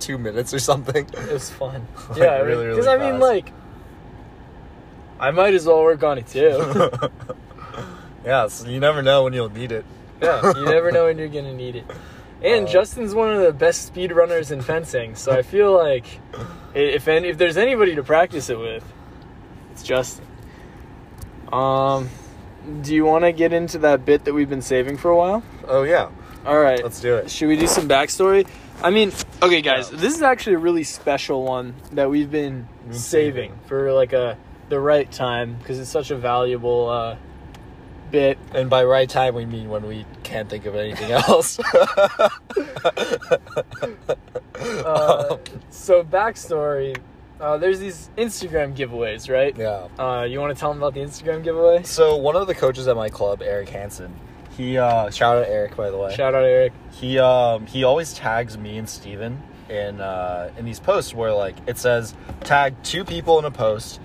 two 0.00 0.18
minutes 0.18 0.52
or 0.52 0.58
something. 0.58 1.06
It 1.06 1.32
was 1.32 1.48
fun. 1.50 1.86
Like, 2.10 2.18
yeah, 2.18 2.38
really, 2.40 2.68
because 2.68 2.86
I 2.86 2.98
mean, 2.98 3.18
like, 3.20 3.52
I 5.18 5.30
might 5.30 5.54
as 5.54 5.66
well 5.66 5.82
work 5.82 6.02
on 6.02 6.18
it 6.18 6.26
too. 6.26 6.74
Yeah, 8.26 8.48
so 8.48 8.68
you 8.68 8.80
never 8.80 9.00
know 9.02 9.24
when 9.24 9.32
you'll 9.32 9.48
need 9.48 9.72
it. 9.72 9.84
yeah, 10.20 10.52
you 10.56 10.64
never 10.66 10.90
know 10.92 11.04
when 11.06 11.16
you're 11.18 11.28
gonna 11.28 11.54
need 11.54 11.76
it. 11.76 11.84
And 12.42 12.66
Uh, 12.66 12.70
Justin's 12.70 13.14
one 13.14 13.32
of 13.32 13.40
the 13.42 13.52
best 13.52 13.86
speed 13.86 14.12
runners 14.12 14.50
in 14.50 14.60
fencing, 14.60 15.14
so 15.14 15.32
I 15.32 15.40
feel 15.42 15.72
like 15.72 16.04
if 16.74 17.08
any, 17.08 17.28
if 17.28 17.38
there's 17.38 17.56
anybody 17.56 17.94
to 17.94 18.02
practice 18.02 18.50
it 18.50 18.58
with, 18.58 18.84
it's 19.72 19.82
Justin. 19.82 20.24
Um, 21.52 22.10
do 22.82 22.94
you 22.94 23.04
want 23.04 23.24
to 23.24 23.32
get 23.32 23.52
into 23.52 23.78
that 23.78 24.04
bit 24.04 24.24
that 24.24 24.34
we've 24.34 24.48
been 24.48 24.62
saving 24.62 24.96
for 24.98 25.10
a 25.10 25.16
while? 25.16 25.42
Oh 25.66 25.82
yeah, 25.84 26.10
All 26.44 26.58
right. 26.58 26.82
let's 26.82 27.00
do 27.00 27.14
it. 27.16 27.30
Should 27.30 27.48
we 27.48 27.56
do 27.56 27.66
some 27.66 27.88
backstory? 27.88 28.46
I 28.82 28.90
mean, 28.90 29.12
okay, 29.42 29.62
guys, 29.62 29.88
this 29.90 30.14
is 30.14 30.22
actually 30.22 30.54
a 30.54 30.58
really 30.58 30.84
special 30.84 31.42
one 31.44 31.74
that 31.92 32.10
we've 32.10 32.30
been 32.30 32.68
been 32.84 32.92
saving 32.94 33.50
saving. 33.52 33.58
for 33.66 33.92
like 33.92 34.12
a 34.12 34.36
the 34.68 34.78
right 34.80 35.10
time 35.10 35.56
because 35.58 35.78
it's 35.78 35.88
such 35.90 36.10
a 36.10 36.16
valuable 36.16 36.88
uh, 36.90 37.16
bit. 38.10 38.38
And 38.52 38.70
by 38.70 38.84
right 38.84 39.08
time, 39.08 39.34
we 39.34 39.46
mean 39.46 39.68
when 39.68 39.86
we 39.86 40.04
can't 40.22 40.48
think 40.48 40.66
of 40.66 40.74
anything 40.74 41.10
else. 41.12 41.58
Uh, 41.58 42.28
so 45.70 46.04
backstory, 46.04 46.96
uh, 47.40 47.58
there's 47.58 47.78
these 47.78 48.10
Instagram 48.16 48.74
giveaways, 48.74 49.32
right? 49.32 49.56
yeah. 49.56 49.88
Uh, 50.02 50.24
you 50.24 50.40
want 50.40 50.54
to 50.54 50.58
tell 50.58 50.70
them 50.70 50.78
about 50.78 50.94
the 50.94 51.00
Instagram 51.00 51.42
giveaway? 51.44 51.82
So 51.82 52.16
one 52.16 52.36
of 52.36 52.46
the 52.46 52.54
coaches 52.54 52.88
at 52.88 52.96
my 52.96 53.08
club, 53.08 53.42
Eric 53.42 53.68
Hansen, 53.68 54.14
he 54.56 54.78
uh, 54.78 55.10
shout 55.10 55.36
out 55.36 55.46
Eric 55.46 55.76
by 55.76 55.90
the 55.90 55.98
way. 55.98 56.14
Shout 56.14 56.34
out 56.34 56.44
Eric. 56.44 56.72
he 56.92 57.18
um 57.18 57.66
he 57.66 57.84
always 57.84 58.14
tags 58.14 58.56
me 58.56 58.78
and 58.78 58.88
Stephen 58.88 59.42
in 59.68 60.00
uh 60.00 60.50
in 60.56 60.64
these 60.64 60.80
posts 60.80 61.12
where 61.12 61.32
like 61.32 61.56
it 61.66 61.76
says 61.76 62.14
tag 62.44 62.74
two 62.82 63.04
people 63.04 63.38
in 63.38 63.44
a 63.44 63.50
post 63.50 64.00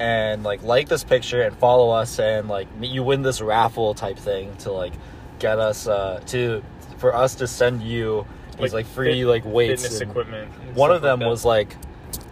and 0.00 0.44
like 0.44 0.62
like 0.62 0.88
this 0.88 1.04
picture 1.04 1.42
and 1.42 1.56
follow 1.58 1.90
us 1.90 2.18
and 2.18 2.48
like 2.48 2.68
you 2.80 3.02
win 3.02 3.22
this 3.22 3.40
raffle 3.40 3.94
type 3.94 4.16
thing 4.18 4.54
to 4.58 4.70
like 4.72 4.92
get 5.38 5.58
us 5.58 5.86
uh 5.88 6.20
to 6.26 6.62
for 6.98 7.14
us 7.14 7.34
to 7.36 7.46
send 7.46 7.82
you 7.82 8.26
these 8.60 8.72
like, 8.74 8.86
free 8.86 9.20
fit- 9.20 9.26
like 9.26 9.44
weights 9.44 10.00
equipment. 10.00 10.50
one 10.74 10.90
of 10.90 11.02
them 11.02 11.20
like 11.20 11.28
was 11.28 11.44
like 11.44 11.76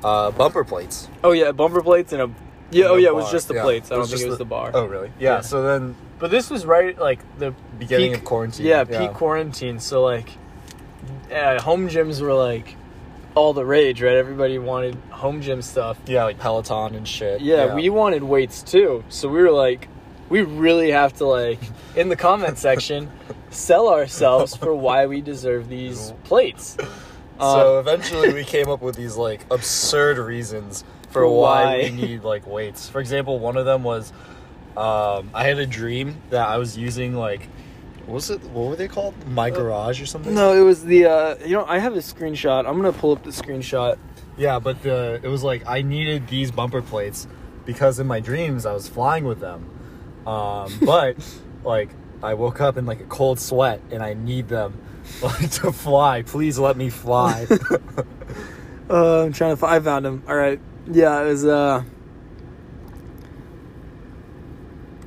uh 0.04 0.30
bumper 0.32 0.64
plates 0.64 1.08
oh 1.24 1.32
yeah, 1.32 1.52
bumper 1.52 1.82
plates 1.82 2.12
and 2.12 2.22
a 2.22 2.30
yeah. 2.72 2.86
Oh 2.86 2.96
yeah, 2.96 3.08
it 3.10 3.14
was 3.14 3.30
just 3.30 3.46
the 3.46 3.54
Yeah. 3.54 3.62
plates. 3.62 3.92
I 3.92 3.94
don't 3.94 4.08
think 4.08 4.22
it 4.22 4.26
was 4.28 4.38
the- 4.38 4.44
the 4.44 4.48
bar. 4.48 4.72
oh 4.74 4.86
really 4.86 5.12
yeah, 5.20 5.36
Yeah. 5.36 5.40
so 5.40 5.62
then 5.62 5.94
But 6.18 6.30
this 6.32 6.50
was 6.50 6.66
right 6.66 6.98
like 6.98 7.20
the 7.38 7.52
beginning 7.78 8.10
peak- 8.10 8.18
of 8.20 8.24
quarantine 8.24 8.66
Yeah, 8.66 8.82
peak 8.84 9.12
quarantine. 9.12 9.78
So 9.78 10.02
like, 10.02 10.28
uh, 11.32 11.60
home 11.62 11.88
gyms 11.88 12.20
were 12.20 12.34
like 12.34 12.74
all 13.36 13.52
the 13.52 13.64
rage, 13.64 14.02
right? 14.02 14.14
Everybody 14.16 14.58
wanted 14.58 14.96
home 15.10 15.40
gym 15.42 15.62
stuff. 15.62 15.98
yeah 16.06 16.24
like 16.24 16.38
peloton 16.38 16.94
and 16.96 17.06
shit 17.06 17.40
Yeah, 17.40 17.74
we 17.74 17.90
wanted 17.90 18.24
weights 18.24 18.62
too. 18.62 19.04
So 19.10 19.28
we 19.28 19.40
were 19.40 19.52
like, 19.52 19.88
we 20.28 20.42
really 20.42 20.90
have 20.90 21.12
to 21.18 21.26
like 21.26 21.60
in 21.94 22.08
the 22.08 22.16
comment 22.16 22.58
section 22.58 23.10
sell 23.50 23.88
ourselves 23.88 24.56
for 24.56 24.74
why 24.74 25.06
we 25.06 25.20
deserve 25.20 25.68
these 25.68 26.12
plates. 26.24 26.76
So 26.80 26.88
Um, 27.38 27.80
eventually, 27.80 28.32
we 28.32 28.44
came 28.44 28.70
up 28.70 28.80
with 28.80 28.96
these 28.96 29.14
like 29.16 29.44
absurd 29.50 30.16
reasons 30.16 30.84
for, 31.10 31.28
why. 31.28 31.64
why. 31.64 31.76
we 31.82 31.90
need 31.90 32.24
like 32.24 32.46
weights. 32.46 32.88
For 32.88 32.98
example, 32.98 33.38
one 33.38 33.58
of 33.58 33.66
them 33.66 33.82
was 33.84 34.10
um, 34.74 35.30
I 35.34 35.44
had 35.44 35.58
a 35.58 35.66
dream 35.66 36.22
that 36.30 36.48
I 36.48 36.56
was 36.56 36.78
using 36.78 37.14
like 37.14 37.46
was 38.06 38.30
it? 38.30 38.42
What 38.44 38.68
were 38.68 38.76
they 38.76 38.88
called? 38.88 39.14
My 39.28 39.50
garage 39.50 40.00
or 40.00 40.06
something? 40.06 40.34
no, 40.34 40.52
it 40.52 40.60
was 40.60 40.84
the 40.84 41.06
uh, 41.06 41.36
you 41.44 41.52
know 41.52 41.64
I 41.66 41.78
have 41.78 41.94
a 41.94 41.98
screenshot. 41.98 42.66
I'm 42.66 42.76
gonna 42.76 42.92
pull 42.92 43.12
up 43.12 43.22
the 43.22 43.30
screenshot. 43.30 43.98
Yeah, 44.36 44.58
but 44.58 44.82
the 44.82 45.20
it 45.22 45.28
was 45.28 45.42
like 45.42 45.66
I 45.66 45.82
needed 45.82 46.28
these 46.28 46.50
bumper 46.50 46.82
plates 46.82 47.26
because 47.64 47.98
in 47.98 48.06
my 48.06 48.20
dreams 48.20 48.66
I 48.66 48.72
was 48.72 48.88
flying 48.88 49.24
with 49.24 49.40
them. 49.40 49.70
Um, 50.26 50.72
but 50.82 51.16
like 51.64 51.90
I 52.22 52.34
woke 52.34 52.60
up 52.60 52.76
in 52.76 52.86
like 52.86 53.00
a 53.00 53.04
cold 53.04 53.40
sweat 53.40 53.80
and 53.90 54.02
I 54.02 54.14
need 54.14 54.48
them 54.48 54.80
like 55.22 55.50
to 55.62 55.72
fly. 55.72 56.22
Please 56.22 56.58
let 56.58 56.76
me 56.76 56.90
fly. 56.90 57.46
Uh, 58.88 59.24
I'm 59.24 59.32
trying 59.32 59.50
to. 59.52 59.56
Find, 59.56 59.74
I 59.74 59.80
found 59.80 60.06
him. 60.06 60.22
All 60.28 60.36
right. 60.36 60.60
Yeah, 60.90 61.20
it 61.22 61.26
was. 61.26 61.44
Uh. 61.44 61.82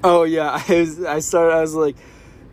Oh 0.03 0.23
yeah, 0.23 0.61
I 0.67 0.73
was. 0.73 1.03
I 1.03 1.19
started. 1.19 1.53
I 1.53 1.61
was 1.61 1.75
like, 1.75 1.95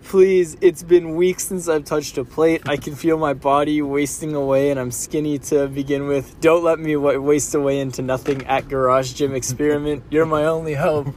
please. 0.06 0.56
It's 0.60 0.82
been 0.82 1.16
weeks 1.16 1.44
since 1.48 1.68
I've 1.68 1.84
touched 1.84 2.16
a 2.18 2.24
plate. 2.24 2.68
I 2.68 2.76
can 2.76 2.94
feel 2.94 3.18
my 3.18 3.34
body 3.34 3.82
wasting 3.82 4.34
away, 4.34 4.70
and 4.70 4.78
I'm 4.80 4.90
skinny 4.90 5.38
to 5.50 5.68
begin 5.68 6.06
with. 6.06 6.40
Don't 6.40 6.64
let 6.64 6.78
me 6.78 6.96
wa- 6.96 7.16
waste 7.18 7.54
away 7.54 7.80
into 7.80 8.02
nothing 8.02 8.46
at 8.46 8.68
Garage 8.68 9.12
Gym 9.14 9.34
Experiment. 9.34 10.04
You're 10.10 10.26
my 10.26 10.44
only 10.46 10.74
hope. 10.74 11.08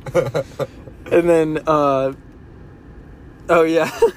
And 1.11 1.29
then. 1.29 1.63
uh 1.67 2.13
Oh 3.49 3.63
yeah. 3.63 3.89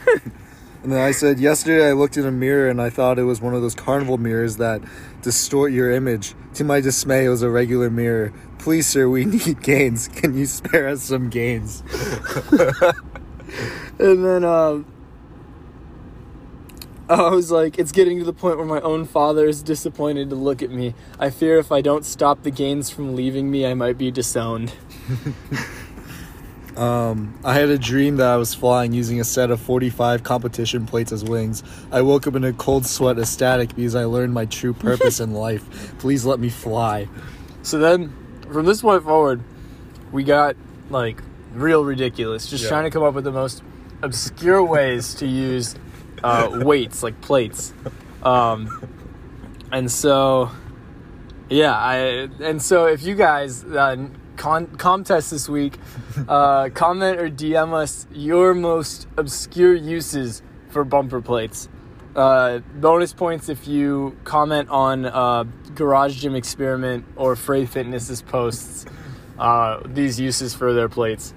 And 0.83 0.91
then 0.91 1.01
I 1.01 1.13
said, 1.13 1.39
Yesterday 1.39 1.89
I 1.89 1.93
looked 1.93 2.17
in 2.17 2.27
a 2.27 2.33
mirror 2.33 2.69
and 2.69 2.83
I 2.83 2.91
thought 2.91 3.17
it 3.17 3.23
was 3.23 3.41
one 3.41 3.55
of 3.55 3.63
those 3.63 3.75
carnival 3.77 4.19
mirrors 4.19 4.57
that 4.57 4.83
distort 5.23 5.71
your 5.71 5.93
image. 5.93 6.35
To 6.55 6.65
my 6.65 6.81
dismay, 6.81 7.27
it 7.27 7.29
was 7.29 7.43
a 7.43 7.49
regular 7.49 7.89
mirror. 7.89 8.33
Please, 8.59 8.89
sir, 8.89 9.09
we 9.09 9.25
need 9.27 9.63
gains. 9.63 10.09
Can 10.09 10.37
you 10.37 10.45
spare 10.45 10.89
us 10.89 11.05
some 11.05 11.31
gains? 11.31 11.85
And 13.99 14.25
then 14.25 14.43
um, 14.43 14.87
I 17.09 17.29
was 17.31 17.51
like, 17.51 17.79
it's 17.79 17.93
getting 17.93 18.19
to 18.19 18.25
the 18.25 18.33
point 18.33 18.57
where 18.57 18.67
my 18.67 18.81
own 18.81 19.05
father 19.05 19.47
is 19.47 19.63
disappointed 19.63 20.31
to 20.31 20.37
look 20.37 20.63
at 20.63 20.71
me. 20.71 20.95
I 21.21 21.31
fear 21.31 21.59
if 21.59 21.71
I 21.71 21.83
don't 21.83 22.05
stop 22.05 22.43
the 22.43 22.51
gains 22.51 22.91
from 22.91 23.15
leaving 23.15 23.51
me, 23.51 23.67
I 23.67 23.75
might 23.75 23.99
be 23.99 24.11
disowned. 24.11 24.73
Um, 26.77 27.39
I 27.45 27.53
had 27.53 27.69
a 27.69 27.79
dream 27.79 28.17
that 28.17 28.29
I 28.29 28.37
was 28.37 28.55
flying 28.55 28.93
using 28.93 29.21
a 29.21 29.25
set 29.25 29.51
of 29.51 29.61
45 29.61 30.23
competition 30.23 30.87
plates 30.87 31.13
as 31.13 31.23
wings. 31.23 31.63
I 31.91 32.01
woke 32.01 32.27
up 32.27 32.35
in 32.35 32.45
a 32.45 32.53
cold 32.55 32.87
sweat, 32.87 33.19
ecstatic 33.19 33.75
because 33.77 33.95
I 33.95 34.05
learned 34.05 34.33
my 34.33 34.47
true 34.47 34.73
purpose 34.73 35.21
in 35.21 35.35
life. 35.35 35.95
Please 35.99 36.25
let 36.25 36.41
me 36.41 36.49
fly. 36.49 37.09
So 37.63 37.79
then, 37.79 38.11
from 38.51 38.65
this 38.65 38.81
point 38.81 39.05
forward, 39.05 39.43
we 40.13 40.25
got 40.25 40.57
like 40.89 41.23
real 41.55 41.85
ridiculous, 41.85 42.47
just 42.49 42.65
Yeah. 42.65 42.71
trying 42.71 42.85
to 42.85 42.91
come 42.91 43.03
up 43.03 43.15
with 43.15 43.25
the 43.25 43.33
most 43.33 43.63
obscure 44.03 44.63
ways 44.63 45.15
to 45.15 45.27
use 45.27 45.75
uh, 46.23 46.49
weights, 46.65 47.03
like 47.03 47.21
plates. 47.21 47.73
Um, 48.23 48.89
and 49.71 49.91
so, 49.91 50.51
yeah, 51.49 51.73
I 51.77 51.95
and 52.41 52.61
so 52.63 52.87
if 52.87 53.03
you 53.03 53.15
guys 53.15 53.65
uh, 53.65 54.09
con- 54.37 54.69
contest 54.77 55.31
this 55.31 55.49
week, 55.49 55.79
uh, 56.29 56.69
comment 56.75 57.19
or 57.21 57.29
DM 57.29 57.73
us 57.73 58.07
your 58.13 58.55
most 58.55 59.07
obscure 59.17 59.75
uses 59.75 60.43
for 60.71 60.85
bumper 60.85 61.21
plates. 61.21 61.69
Uh, 62.15 62.59
bonus 62.75 63.15
points 63.15 63.49
if 63.49 63.67
you 63.67 64.15
comment 64.25 64.69
on 64.69 65.07
uh, 65.07 65.45
Garage 65.75 66.21
Gym 66.21 66.35
Experiment 66.35 67.07
or 67.17 67.35
Frey 67.37 67.65
Fitness's 67.65 68.21
posts 68.21 68.85
uh, 69.39 69.81
these 69.87 70.21
uses 70.21 70.55
for 70.55 70.75
their 70.75 70.91
plates. 70.91 71.33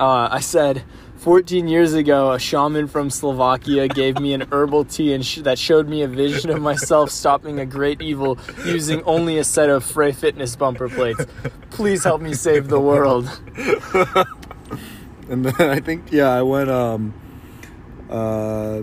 Uh, 0.00 0.28
I 0.32 0.40
said, 0.40 0.82
14 1.16 1.68
years 1.68 1.92
ago, 1.92 2.32
a 2.32 2.38
shaman 2.38 2.88
from 2.88 3.10
Slovakia 3.10 3.86
gave 3.86 4.18
me 4.18 4.32
an 4.32 4.48
herbal 4.50 4.86
tea 4.86 5.12
and 5.12 5.24
sh- 5.24 5.40
that 5.40 5.58
showed 5.58 5.86
me 5.88 6.00
a 6.02 6.08
vision 6.08 6.48
of 6.48 6.62
myself 6.62 7.10
stopping 7.10 7.60
a 7.60 7.66
great 7.66 8.00
evil 8.00 8.38
using 8.64 9.02
only 9.02 9.36
a 9.36 9.44
set 9.44 9.68
of 9.68 9.84
Frey 9.84 10.12
Fitness 10.12 10.56
bumper 10.56 10.88
plates. 10.88 11.26
Please 11.68 12.02
help 12.02 12.22
me 12.22 12.32
save 12.32 12.68
the 12.68 12.80
world. 12.80 13.28
And 15.30 15.46
then 15.46 15.70
I 15.70 15.78
think 15.78 16.10
yeah, 16.10 16.28
I 16.30 16.42
went 16.42 16.68
um 16.70 17.14
uh 18.10 18.82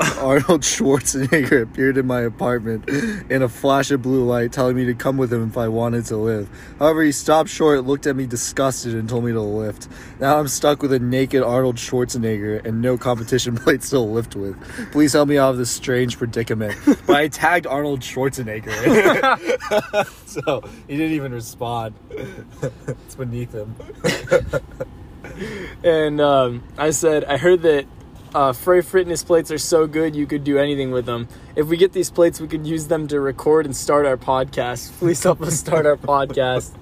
Arnold 0.00 0.60
Schwarzenegger 0.62 1.62
appeared 1.62 1.96
in 1.96 2.06
my 2.06 2.20
apartment 2.20 2.88
in 2.88 3.42
a 3.42 3.48
flash 3.48 3.90
of 3.90 4.02
blue 4.02 4.24
light 4.24 4.52
telling 4.52 4.76
me 4.76 4.84
to 4.84 4.94
come 4.94 5.16
with 5.16 5.32
him 5.32 5.48
if 5.48 5.56
I 5.56 5.68
wanted 5.68 6.04
to 6.06 6.16
live. 6.16 6.50
However, 6.78 7.02
he 7.02 7.12
stopped 7.12 7.48
short, 7.48 7.84
looked 7.84 8.06
at 8.06 8.14
me 8.14 8.26
disgusted 8.26 8.94
and 8.94 9.08
told 9.08 9.24
me 9.24 9.32
to 9.32 9.40
lift. 9.40 9.88
Now 10.20 10.38
I'm 10.38 10.48
stuck 10.48 10.82
with 10.82 10.92
a 10.92 10.98
naked 10.98 11.42
Arnold 11.42 11.76
Schwarzenegger 11.76 12.64
and 12.64 12.82
no 12.82 12.98
competition 12.98 13.56
plates 13.56 13.88
to 13.90 14.00
lift 14.00 14.36
with. 14.36 14.60
Please 14.92 15.14
help 15.14 15.28
me 15.28 15.38
out 15.38 15.50
of 15.50 15.58
this 15.58 15.70
strange 15.70 16.18
predicament. 16.18 16.74
But 17.06 17.16
I 17.16 17.28
tagged 17.28 17.66
Arnold 17.66 18.00
Schwarzenegger. 18.00 18.76
so 20.26 20.62
he 20.86 20.96
didn't 20.96 21.12
even 21.12 21.32
respond. 21.32 21.94
it's 22.10 23.14
beneath 23.14 23.54
him. 23.54 23.74
And 25.84 26.20
um, 26.20 26.62
I 26.78 26.90
said, 26.90 27.24
I 27.24 27.36
heard 27.36 27.62
that 27.62 27.86
uh, 28.36 28.52
Frey 28.52 28.82
Fitness 28.82 29.24
plates 29.24 29.50
are 29.50 29.56
so 29.56 29.86
good 29.86 30.14
you 30.14 30.26
could 30.26 30.44
do 30.44 30.58
anything 30.58 30.90
with 30.90 31.06
them. 31.06 31.26
If 31.56 31.68
we 31.68 31.78
get 31.78 31.94
these 31.94 32.10
plates, 32.10 32.38
we 32.38 32.46
could 32.46 32.66
use 32.66 32.86
them 32.86 33.08
to 33.08 33.18
record 33.18 33.64
and 33.64 33.74
start 33.74 34.04
our 34.04 34.18
podcast. 34.18 34.92
Please 34.98 35.22
help 35.22 35.40
us 35.40 35.58
start 35.58 35.86
our 35.86 35.96
podcast. 35.96 36.74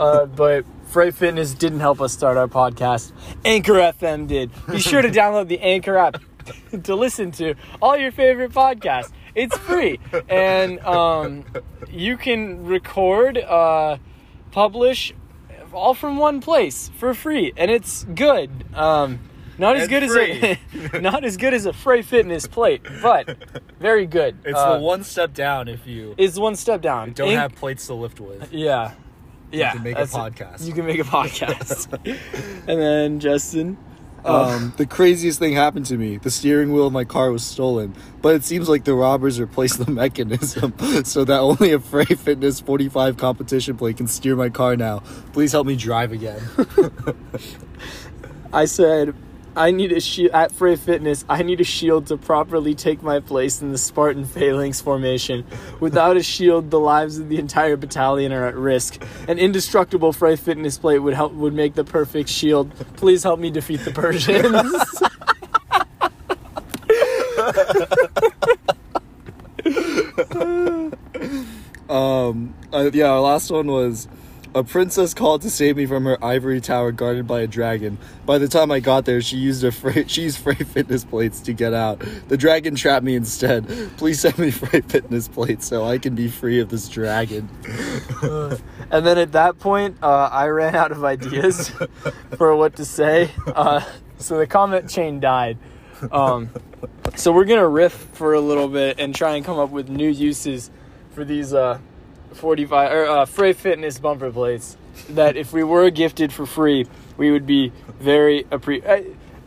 Uh, 0.00 0.24
but 0.24 0.64
Frey 0.86 1.10
Fitness 1.10 1.52
didn't 1.52 1.80
help 1.80 2.00
us 2.00 2.14
start 2.14 2.38
our 2.38 2.48
podcast. 2.48 3.12
Anchor 3.44 3.74
FM 3.74 4.26
did. 4.26 4.50
Be 4.70 4.80
sure 4.80 5.02
to 5.02 5.10
download 5.10 5.48
the 5.48 5.60
Anchor 5.60 5.98
app 5.98 6.22
to 6.84 6.94
listen 6.94 7.30
to 7.32 7.56
all 7.82 7.94
your 7.94 8.10
favorite 8.10 8.52
podcasts. 8.52 9.12
It's 9.34 9.56
free, 9.58 10.00
and 10.30 10.80
um, 10.80 11.44
you 11.90 12.16
can 12.16 12.64
record, 12.64 13.36
uh, 13.36 13.98
publish, 14.50 15.12
all 15.74 15.92
from 15.92 16.16
one 16.16 16.40
place 16.40 16.90
for 16.98 17.12
free, 17.12 17.52
and 17.56 17.70
it's 17.70 18.04
good. 18.04 18.50
Um, 18.74 19.20
not 19.62 19.76
as 19.76 19.82
And 19.84 19.90
good 19.90 20.02
as 20.02 20.14
a 20.92 21.00
not 21.00 21.24
as 21.24 21.36
good 21.38 21.54
as 21.54 21.64
a 21.66 21.72
Frey 21.72 22.02
Fitness 22.02 22.46
plate, 22.46 22.82
but 23.00 23.36
very 23.80 24.04
good. 24.06 24.36
It's 24.44 24.58
Uh, 24.58 24.74
the 24.78 24.84
one 24.84 25.04
step 25.04 25.32
down 25.32 25.68
if 25.68 25.86
you 25.86 26.14
Is 26.18 26.38
one 26.38 26.56
step 26.56 26.82
down. 26.82 27.12
don't 27.12 27.28
Ink- 27.28 27.38
have 27.40 27.54
plates 27.54 27.86
to 27.86 27.94
lift 27.94 28.20
with. 28.20 28.52
Yeah. 28.52 28.92
Yeah. 29.52 29.72
can 29.72 29.82
make 29.82 29.96
a 29.96 29.98
that's 30.00 30.14
it. 30.14 30.18
podcast. 30.18 30.66
You 30.66 30.72
can 30.72 30.84
make 30.86 30.98
a 30.98 31.04
podcast. 31.04 31.92
and 32.68 32.80
then 32.80 33.20
Justin. 33.20 33.76
Um, 34.24 34.72
the 34.76 34.86
craziest 34.86 35.40
thing 35.40 35.52
happened 35.52 35.86
to 35.86 35.96
me. 35.98 36.16
The 36.16 36.30
steering 36.30 36.72
wheel 36.72 36.86
of 36.86 36.92
my 36.92 37.02
car 37.04 37.32
was 37.32 37.42
stolen, 37.44 37.92
but 38.22 38.36
it 38.36 38.44
seems 38.44 38.68
like 38.68 38.84
the 38.84 38.94
robbers 38.94 39.40
replaced 39.40 39.84
the 39.84 39.90
mechanism 39.90 40.72
so 41.04 41.24
that 41.24 41.40
only 41.40 41.72
a 41.72 41.80
Frey 41.80 42.04
Fitness 42.04 42.60
45 42.60 43.16
competition 43.16 43.76
plate 43.76 43.96
can 43.96 44.06
steer 44.06 44.36
my 44.36 44.48
car 44.48 44.76
now. 44.76 45.00
Please 45.32 45.50
help 45.50 45.66
me 45.66 45.74
drive 45.74 46.12
again. 46.12 46.40
I 48.52 48.64
said, 48.66 49.14
I 49.54 49.70
need 49.70 49.92
a 49.92 50.00
shield 50.00 50.32
at 50.32 50.50
Frey 50.52 50.76
Fitness. 50.76 51.24
I 51.28 51.42
need 51.42 51.60
a 51.60 51.64
shield 51.64 52.06
to 52.06 52.16
properly 52.16 52.74
take 52.74 53.02
my 53.02 53.20
place 53.20 53.60
in 53.60 53.70
the 53.70 53.78
Spartan 53.78 54.24
phalanx 54.24 54.80
formation. 54.80 55.44
Without 55.80 56.16
a 56.16 56.22
shield, 56.22 56.70
the 56.70 56.80
lives 56.80 57.18
of 57.18 57.28
the 57.28 57.38
entire 57.38 57.76
battalion 57.76 58.32
are 58.32 58.46
at 58.46 58.54
risk. 58.56 59.02
An 59.28 59.38
indestructible 59.38 60.12
Frey 60.12 60.36
Fitness 60.36 60.78
plate 60.78 61.00
would 61.00 61.14
help 61.14 61.32
would 61.34 61.54
make 61.54 61.74
the 61.74 61.84
perfect 61.84 62.28
shield. 62.28 62.74
Please 62.96 63.22
help 63.22 63.40
me 63.40 63.50
defeat 63.50 63.80
the 63.84 63.90
Persians. 63.90 64.72
Um, 71.92 72.54
uh, 72.72 72.90
yeah, 72.94 73.10
our 73.10 73.20
last 73.20 73.50
one 73.50 73.66
was 73.66 74.08
a 74.54 74.62
princess 74.62 75.14
called 75.14 75.42
to 75.42 75.50
save 75.50 75.76
me 75.76 75.86
from 75.86 76.04
her 76.04 76.22
ivory 76.22 76.60
tower 76.60 76.92
guarded 76.92 77.26
by 77.26 77.40
a 77.40 77.46
dragon. 77.46 77.98
By 78.26 78.38
the 78.38 78.48
time 78.48 78.70
I 78.70 78.80
got 78.80 79.04
there, 79.04 79.20
she 79.20 79.36
used 79.36 79.62
her 79.62 79.72
Frey, 79.72 80.04
she 80.08 80.22
used 80.22 80.38
Frey 80.38 80.54
fitness 80.54 81.04
plates 81.04 81.40
to 81.40 81.52
get 81.52 81.72
out. 81.72 82.02
The 82.28 82.36
dragon 82.36 82.74
trapped 82.74 83.04
me 83.04 83.14
instead. 83.14 83.66
Please 83.96 84.20
send 84.20 84.38
me 84.38 84.50
Frey 84.50 84.80
fitness 84.82 85.28
plates 85.28 85.66
so 85.66 85.84
I 85.84 85.98
can 85.98 86.14
be 86.14 86.28
free 86.28 86.60
of 86.60 86.68
this 86.68 86.88
dragon. 86.88 87.48
and 88.22 89.06
then 89.06 89.18
at 89.18 89.32
that 89.32 89.58
point, 89.58 89.96
uh, 90.02 90.28
I 90.30 90.48
ran 90.48 90.74
out 90.74 90.92
of 90.92 91.04
ideas 91.04 91.70
for 92.36 92.54
what 92.56 92.76
to 92.76 92.84
say. 92.84 93.30
Uh, 93.46 93.82
so 94.18 94.38
the 94.38 94.46
comment 94.46 94.88
chain 94.88 95.20
died. 95.20 95.58
Um, 96.10 96.50
so 97.14 97.32
we're 97.32 97.44
gonna 97.44 97.68
riff 97.68 97.92
for 97.92 98.34
a 98.34 98.40
little 98.40 98.68
bit 98.68 98.98
and 98.98 99.14
try 99.14 99.36
and 99.36 99.44
come 99.44 99.58
up 99.58 99.70
with 99.70 99.88
new 99.88 100.08
uses 100.08 100.70
for 101.10 101.24
these 101.24 101.54
uh, 101.54 101.78
45 102.34 102.92
or 102.92 103.06
uh, 103.06 103.24
Frey 103.26 103.52
Fitness 103.52 103.98
bumper 103.98 104.30
plates. 104.30 104.76
That 105.10 105.36
if 105.36 105.52
we 105.52 105.64
were 105.64 105.90
gifted 105.90 106.32
for 106.32 106.46
free, 106.46 106.86
we 107.16 107.30
would 107.30 107.46
be 107.46 107.72
very 107.98 108.44
appre. 108.44 108.82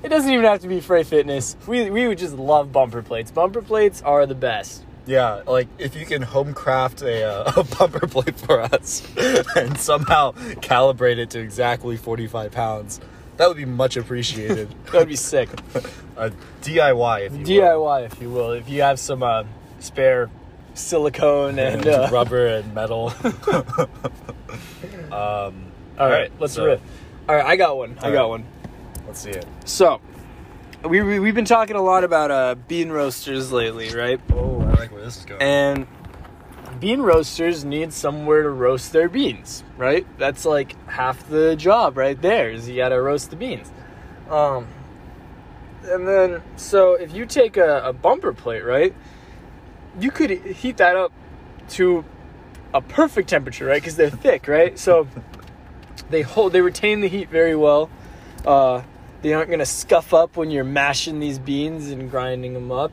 It 0.04 0.10
doesn't 0.10 0.32
even 0.32 0.46
have 0.46 0.62
to 0.62 0.68
be 0.68 0.82
Frey 0.82 1.04
Fitness. 1.04 1.56
We 1.68 1.90
we 1.90 2.08
would 2.08 2.18
just 2.18 2.36
love 2.36 2.72
bumper 2.72 3.02
plates. 3.02 3.32
Bumper 3.32 3.62
plates 3.62 4.02
are 4.02 4.26
the 4.26 4.36
best. 4.36 4.84
Yeah, 5.06 5.44
like 5.46 5.68
if 5.78 5.96
you 5.96 6.06
can 6.06 6.22
home 6.24 6.54
craft 6.54 7.02
a, 7.04 7.24
uh, 7.24 7.52
a 7.58 7.64
bumper 7.64 8.08
plate 8.08 8.40
for 8.40 8.62
us 8.62 9.04
and 9.56 9.78
somehow 9.80 10.32
calibrate 10.62 11.18
it 11.18 11.30
to 11.32 11.40
exactly 11.40 11.96
45 11.96 12.52
pounds, 12.52 13.00
that 13.38 13.48
would 13.48 13.58
be 13.58 13.66
much 13.66 13.98
appreciated. 13.98 14.74
That 14.86 15.00
would 15.00 15.10
be 15.10 15.16
sick. 15.16 15.50
a 16.16 16.32
DIY, 16.62 17.26
if 17.26 17.34
you 17.34 17.40
will. 17.40 17.46
DIY, 17.46 18.06
if 18.06 18.22
you 18.22 18.30
will, 18.30 18.52
if 18.52 18.70
you 18.70 18.82
have 18.82 19.00
some 19.00 19.22
uh, 19.22 19.44
spare 19.80 20.30
silicone 20.76 21.58
and. 21.60 21.88
Uh, 21.88 22.10
rubber 22.12 22.48
and 22.48 22.74
metal. 22.74 23.14
um, 25.12 25.72
all 25.98 26.10
right, 26.10 26.32
let's 26.40 26.54
so 26.54 26.66
riff. 26.66 26.82
All 27.28 27.36
right, 27.36 27.46
I 27.46 27.56
got 27.56 27.78
one. 27.78 27.98
I 28.02 28.12
got 28.12 28.22
right. 28.22 28.30
one. 28.30 28.46
Let's 29.08 29.22
see 29.22 29.32
it. 29.32 29.46
So, 29.66 30.02
we, 30.84 31.02
we 31.02 31.20
we've 31.20 31.36
been 31.36 31.46
talking 31.46 31.76
a 31.76 31.82
lot 31.82 32.04
about 32.04 32.32
uh, 32.32 32.56
bean 32.68 32.90
roasters 32.90 33.52
lately, 33.52 33.90
right? 33.90 34.20
Oh, 34.34 34.62
I 34.62 34.74
like 34.74 34.92
where 34.92 35.02
this 35.02 35.18
is 35.18 35.26
going. 35.26 35.42
And 35.42 35.88
bean 36.80 37.02
roasters 37.02 37.66
need 37.66 37.94
somewhere 37.94 38.44
to 38.44 38.50
roast 38.50 38.92
their 38.92 39.10
beans, 39.10 39.64
right? 39.78 40.06
That's 40.18 40.46
like 40.46 40.76
half 40.88 41.28
the 41.30 41.56
job 41.56 41.98
right 41.98 42.22
there. 42.22 42.52
Is 42.52 42.68
you 42.70 42.76
got 42.78 42.90
to 42.90 43.02
roast 43.02 43.30
the 43.30 43.36
beans. 43.36 43.72
Um, 44.30 44.68
and 45.84 46.08
then 46.08 46.42
so 46.56 46.94
if 46.94 47.14
you 47.14 47.26
take 47.26 47.58
a, 47.58 47.82
a 47.86 47.94
bumper 47.94 48.34
plate, 48.34 48.64
right? 48.66 48.94
You 50.00 50.12
could 50.12 50.32
heat 50.32 50.78
that 50.78 50.96
up 50.96 51.12
to 51.70 52.04
a 52.74 52.82
perfect 52.82 53.30
temperature, 53.30 53.66
right? 53.66 53.82
Because 53.82 53.96
they're 53.96 54.10
thick, 54.10 54.48
right? 54.48 54.78
So 54.78 55.08
they 56.10 56.22
hold, 56.22 56.54
they 56.54 56.62
retain 56.62 57.02
the 57.02 57.08
heat 57.08 57.30
very 57.30 57.56
well. 57.56 57.90
Uh, 58.46 58.84
they 59.22 59.34
aren't 59.34 59.50
gonna 59.50 59.66
scuff 59.66 60.14
up 60.14 60.38
when 60.38 60.52
you're 60.52 60.64
mashing 60.64 61.20
these 61.20 61.40
beans 61.40 61.90
and 61.90 62.12
grinding 62.12 62.54
them 62.54 62.72
up. 62.72 62.92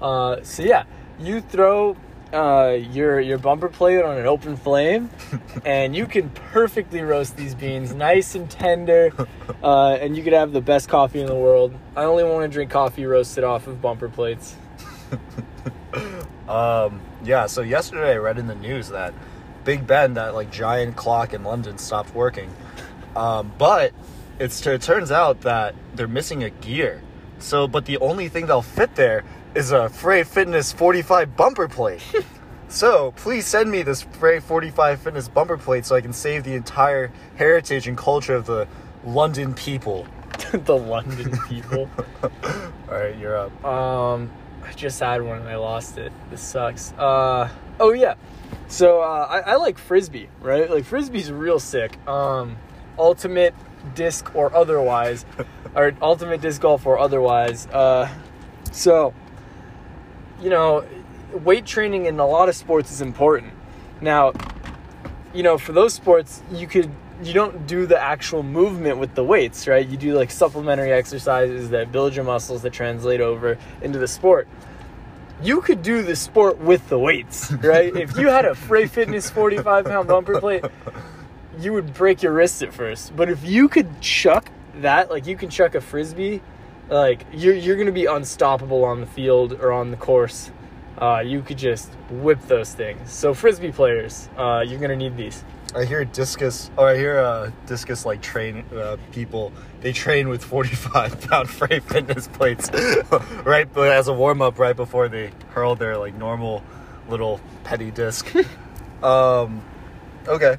Uh, 0.00 0.42
so 0.42 0.62
yeah, 0.62 0.84
you 1.18 1.40
throw 1.40 1.96
uh, 2.32 2.76
your 2.92 3.20
your 3.20 3.38
bumper 3.38 3.68
plate 3.68 4.02
on 4.02 4.18
an 4.18 4.26
open 4.26 4.56
flame, 4.56 5.10
and 5.64 5.96
you 5.96 6.06
can 6.06 6.28
perfectly 6.30 7.00
roast 7.00 7.36
these 7.36 7.54
beans, 7.54 7.94
nice 7.94 8.34
and 8.34 8.50
tender, 8.50 9.12
uh, 9.62 9.92
and 9.92 10.16
you 10.16 10.22
could 10.22 10.32
have 10.32 10.52
the 10.52 10.60
best 10.60 10.88
coffee 10.88 11.20
in 11.20 11.26
the 11.26 11.34
world. 11.34 11.74
I 11.96 12.04
only 12.04 12.24
want 12.24 12.42
to 12.42 12.48
drink 12.48 12.70
coffee 12.70 13.06
roasted 13.06 13.42
off 13.42 13.66
of 13.66 13.80
bumper 13.80 14.08
plates. 14.08 14.54
Um, 16.48 17.00
yeah, 17.24 17.46
so 17.46 17.62
yesterday 17.62 18.12
I 18.12 18.16
read 18.16 18.38
in 18.38 18.46
the 18.46 18.54
news 18.54 18.88
that 18.90 19.12
Big 19.64 19.86
Ben, 19.86 20.14
that 20.14 20.34
like 20.34 20.50
giant 20.50 20.96
clock 20.96 21.34
in 21.34 21.42
London, 21.42 21.78
stopped 21.78 22.14
working. 22.14 22.54
Um, 23.16 23.52
but 23.58 23.92
it's 24.38 24.64
it 24.66 24.82
turns 24.82 25.10
out 25.10 25.40
that 25.40 25.74
they're 25.94 26.06
missing 26.06 26.44
a 26.44 26.50
gear. 26.50 27.02
So, 27.38 27.66
but 27.66 27.84
the 27.84 27.98
only 27.98 28.28
thing 28.28 28.46
that'll 28.46 28.62
fit 28.62 28.94
there 28.94 29.24
is 29.54 29.72
a 29.72 29.88
Frey 29.88 30.22
Fitness 30.22 30.72
45 30.72 31.36
bumper 31.36 31.68
plate. 31.68 32.02
so, 32.68 33.12
please 33.16 33.46
send 33.46 33.70
me 33.70 33.82
this 33.82 34.02
Frey 34.02 34.40
45 34.40 35.00
Fitness 35.00 35.28
bumper 35.28 35.58
plate 35.58 35.84
so 35.84 35.96
I 35.96 36.00
can 36.00 36.12
save 36.12 36.44
the 36.44 36.54
entire 36.54 37.10
heritage 37.36 37.88
and 37.88 37.98
culture 37.98 38.34
of 38.34 38.46
the 38.46 38.68
London 39.04 39.52
people. 39.54 40.06
the 40.52 40.76
London 40.76 41.36
people. 41.48 41.90
All 42.22 42.30
right, 42.88 43.16
you're 43.18 43.36
up. 43.36 43.64
Um, 43.64 44.30
I 44.66 44.72
just 44.72 44.98
had 45.00 45.22
one 45.22 45.38
and 45.38 45.48
I 45.48 45.56
lost 45.56 45.96
it. 45.98 46.12
This 46.30 46.42
sucks. 46.42 46.92
Uh, 46.94 47.48
oh 47.78 47.92
yeah. 47.92 48.14
So 48.68 49.00
uh, 49.00 49.26
I, 49.30 49.52
I 49.52 49.56
like 49.56 49.78
frisbee, 49.78 50.28
right? 50.40 50.68
Like 50.70 50.84
frisbee's 50.84 51.30
real 51.30 51.60
sick. 51.60 51.96
Um, 52.08 52.56
ultimate 52.98 53.54
disc 53.94 54.34
or 54.34 54.54
otherwise, 54.54 55.24
or 55.74 55.92
ultimate 56.02 56.40
disc 56.40 56.60
golf 56.60 56.86
or 56.86 56.98
otherwise. 56.98 57.66
Uh, 57.68 58.08
so 58.72 59.14
you 60.40 60.50
know, 60.50 60.84
weight 61.32 61.64
training 61.64 62.06
in 62.06 62.18
a 62.18 62.26
lot 62.26 62.48
of 62.48 62.54
sports 62.54 62.90
is 62.90 63.00
important. 63.00 63.52
Now, 64.00 64.32
you 65.32 65.42
know, 65.42 65.58
for 65.58 65.72
those 65.72 65.94
sports, 65.94 66.42
you 66.50 66.66
could 66.66 66.90
you 67.22 67.32
don't 67.32 67.66
do 67.66 67.86
the 67.86 68.00
actual 68.00 68.42
movement 68.42 68.98
with 68.98 69.14
the 69.14 69.24
weights, 69.24 69.66
right? 69.66 69.86
You 69.86 69.96
do 69.96 70.14
like 70.14 70.30
supplementary 70.30 70.92
exercises 70.92 71.70
that 71.70 71.92
build 71.92 72.14
your 72.14 72.24
muscles 72.24 72.62
that 72.62 72.72
translate 72.72 73.20
over 73.20 73.58
into 73.80 73.98
the 73.98 74.08
sport. 74.08 74.48
You 75.42 75.60
could 75.60 75.82
do 75.82 76.02
the 76.02 76.16
sport 76.16 76.58
with 76.58 76.88
the 76.88 76.98
weights, 76.98 77.52
right? 77.52 77.94
if 77.94 78.16
you 78.16 78.28
had 78.28 78.44
a 78.44 78.54
Frey 78.54 78.86
Fitness 78.86 79.30
45 79.30 79.84
pound 79.84 80.08
bumper 80.08 80.40
plate, 80.40 80.64
you 81.58 81.72
would 81.72 81.94
break 81.94 82.22
your 82.22 82.32
wrist 82.32 82.62
at 82.62 82.72
first. 82.72 83.14
But 83.16 83.30
if 83.30 83.44
you 83.44 83.68
could 83.68 84.00
chuck 84.00 84.50
that, 84.80 85.10
like 85.10 85.26
you 85.26 85.36
can 85.36 85.50
chuck 85.50 85.74
a 85.74 85.80
frisbee, 85.80 86.42
like 86.88 87.26
you're 87.32 87.54
you're 87.54 87.76
gonna 87.76 87.92
be 87.92 88.06
unstoppable 88.06 88.84
on 88.84 89.00
the 89.00 89.06
field 89.06 89.54
or 89.54 89.72
on 89.72 89.90
the 89.90 89.96
course. 89.96 90.50
Uh, 90.98 91.22
you 91.24 91.42
could 91.42 91.58
just 91.58 91.90
whip 92.08 92.40
those 92.46 92.72
things. 92.72 93.12
So 93.12 93.34
frisbee 93.34 93.72
players, 93.72 94.30
uh, 94.36 94.64
you're 94.66 94.80
gonna 94.80 94.96
need 94.96 95.16
these. 95.16 95.44
I 95.74 95.84
hear 95.84 96.04
discus, 96.04 96.70
or 96.76 96.88
I 96.88 96.96
hear 96.96 97.18
uh, 97.18 97.50
discus 97.66 98.06
like 98.06 98.22
train 98.22 98.64
uh, 98.74 98.96
people. 99.12 99.52
They 99.80 99.92
train 99.92 100.28
with 100.28 100.42
forty-five 100.42 101.20
pound 101.28 101.50
Frey 101.50 101.80
fitness 101.80 102.28
plates, 102.28 102.70
right? 103.44 103.68
But 103.72 103.90
as 103.92 104.08
a 104.08 104.12
warm 104.12 104.40
up, 104.42 104.58
right 104.58 104.76
before 104.76 105.08
they 105.08 105.32
hurl 105.50 105.74
their 105.74 105.96
like 105.98 106.14
normal 106.14 106.62
little 107.08 107.40
petty 107.64 107.90
disc. 107.90 108.32
um, 109.02 109.62
okay, 110.28 110.56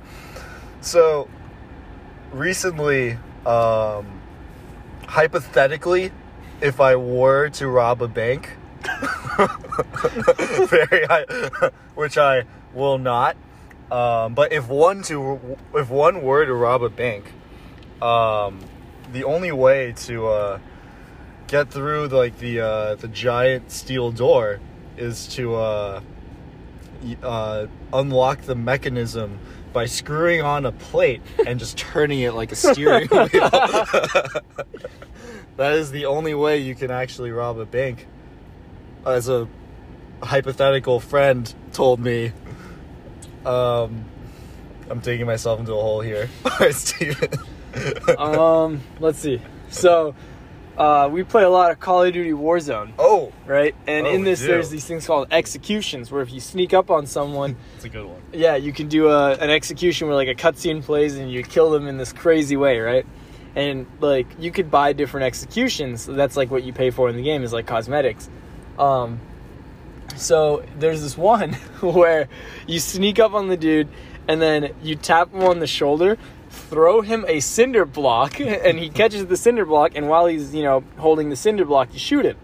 so 0.81 1.29
recently, 2.31 3.17
um, 3.45 4.21
hypothetically, 5.07 6.11
if 6.61 6.79
I 6.79 6.95
were 6.95 7.49
to 7.49 7.67
rob 7.67 8.01
a 8.01 8.07
bank, 8.07 8.49
very 10.67 11.05
high, 11.05 11.25
which 11.95 12.17
I 12.17 12.43
will 12.73 12.97
not. 12.97 13.37
Um, 13.91 14.33
but 14.33 14.51
if 14.51 14.67
one 14.67 15.01
to 15.03 15.57
if 15.73 15.89
one 15.89 16.21
were 16.21 16.45
to 16.45 16.53
rob 16.53 16.83
a 16.83 16.89
bank, 16.89 17.31
um, 18.01 18.59
the 19.13 19.23
only 19.23 19.51
way 19.51 19.93
to 19.97 20.27
uh, 20.27 20.59
get 21.47 21.71
through 21.71 22.07
like 22.07 22.37
the 22.39 22.59
uh, 22.59 22.95
the 22.95 23.07
giant 23.07 23.71
steel 23.71 24.11
door 24.11 24.59
is 24.97 25.27
to 25.27 25.55
uh, 25.55 26.01
uh, 27.23 27.67
unlock 27.93 28.41
the 28.41 28.55
mechanism 28.55 29.39
by 29.71 29.85
screwing 29.85 30.41
on 30.41 30.65
a 30.65 30.71
plate 30.71 31.21
and 31.45 31.59
just 31.59 31.77
turning 31.93 32.19
it 32.21 32.33
like 32.33 32.51
a 32.51 32.55
steering 32.55 33.07
wheel. 33.07 33.29
that 35.55 35.73
is 35.73 35.91
the 35.91 36.05
only 36.07 36.33
way 36.33 36.57
you 36.57 36.75
can 36.75 36.91
actually 36.91 37.31
rob 37.31 37.57
a 37.59 37.65
bank. 37.65 38.07
As 39.05 39.29
a 39.29 39.47
hypothetical 40.21 40.99
friend 40.99 41.53
told 41.71 41.99
me, 42.01 42.33
um, 43.45 44.05
I'm 44.89 44.99
digging 44.99 45.25
myself 45.25 45.59
into 45.59 45.73
a 45.73 45.81
hole 45.81 46.01
here. 46.01 46.29
Alright, 46.45 46.75
Stephen. 46.75 47.29
um, 48.17 48.81
let's 48.99 49.19
see. 49.19 49.41
So, 49.69 50.15
uh, 50.77 51.09
we 51.11 51.23
play 51.23 51.43
a 51.43 51.49
lot 51.49 51.71
of 51.71 51.79
Call 51.79 52.03
of 52.03 52.13
Duty 52.13 52.31
Warzone, 52.31 52.91
oh, 52.99 53.33
right? 53.45 53.75
And 53.87 54.05
Oh, 54.05 54.11
in 54.13 54.23
this, 54.23 54.39
there's 54.41 54.69
these 54.69 54.85
things 54.85 55.07
called 55.07 55.27
executions, 55.31 56.11
where 56.11 56.21
if 56.21 56.31
you 56.31 56.39
sneak 56.39 56.73
up 56.73 56.91
on 56.91 57.05
someone, 57.07 57.55
it's 57.75 57.85
a 57.85 57.89
good 57.89 58.05
one. 58.05 58.21
yeah, 58.31 58.55
you 58.55 58.71
can 58.71 58.87
do 58.87 59.09
a, 59.09 59.33
an 59.33 59.49
execution 59.49 60.07
where 60.07 60.15
like 60.15 60.27
a 60.27 60.35
cutscene 60.35 60.83
plays 60.83 61.17
and 61.17 61.31
you 61.31 61.43
kill 61.43 61.71
them 61.71 61.87
in 61.87 61.97
this 61.97 62.13
crazy 62.13 62.55
way, 62.57 62.79
right? 62.79 63.05
And 63.55 63.87
like 63.99 64.27
you 64.39 64.51
could 64.51 64.69
buy 64.69 64.93
different 64.93 65.25
executions. 65.25 66.05
That's 66.05 66.37
like 66.37 66.51
what 66.51 66.63
you 66.63 66.73
pay 66.73 66.91
for 66.91 67.09
in 67.09 67.15
the 67.15 67.23
game 67.23 67.41
is 67.43 67.51
like 67.51 67.65
cosmetics. 67.65 68.29
Um, 68.77 69.19
so 70.15 70.63
there's 70.79 71.01
this 71.01 71.17
one 71.17 71.53
where 71.81 72.29
you 72.67 72.79
sneak 72.79 73.19
up 73.19 73.33
on 73.33 73.47
the 73.47 73.57
dude 73.57 73.87
and 74.27 74.41
then 74.41 74.73
you 74.81 74.95
tap 74.95 75.33
him 75.33 75.43
on 75.43 75.59
the 75.59 75.67
shoulder, 75.67 76.17
throw 76.49 77.01
him 77.01 77.25
a 77.27 77.39
cinder 77.39 77.85
block, 77.85 78.39
and 78.39 78.77
he 78.77 78.89
catches 78.89 79.25
the 79.25 79.37
cinder 79.37 79.65
block. 79.65 79.93
And 79.95 80.09
while 80.09 80.27
he's 80.27 80.53
you 80.53 80.63
know 80.63 80.83
holding 80.97 81.29
the 81.29 81.35
cinder 81.35 81.65
block, 81.65 81.93
you 81.93 81.99
shoot 81.99 82.25
him. 82.25 82.37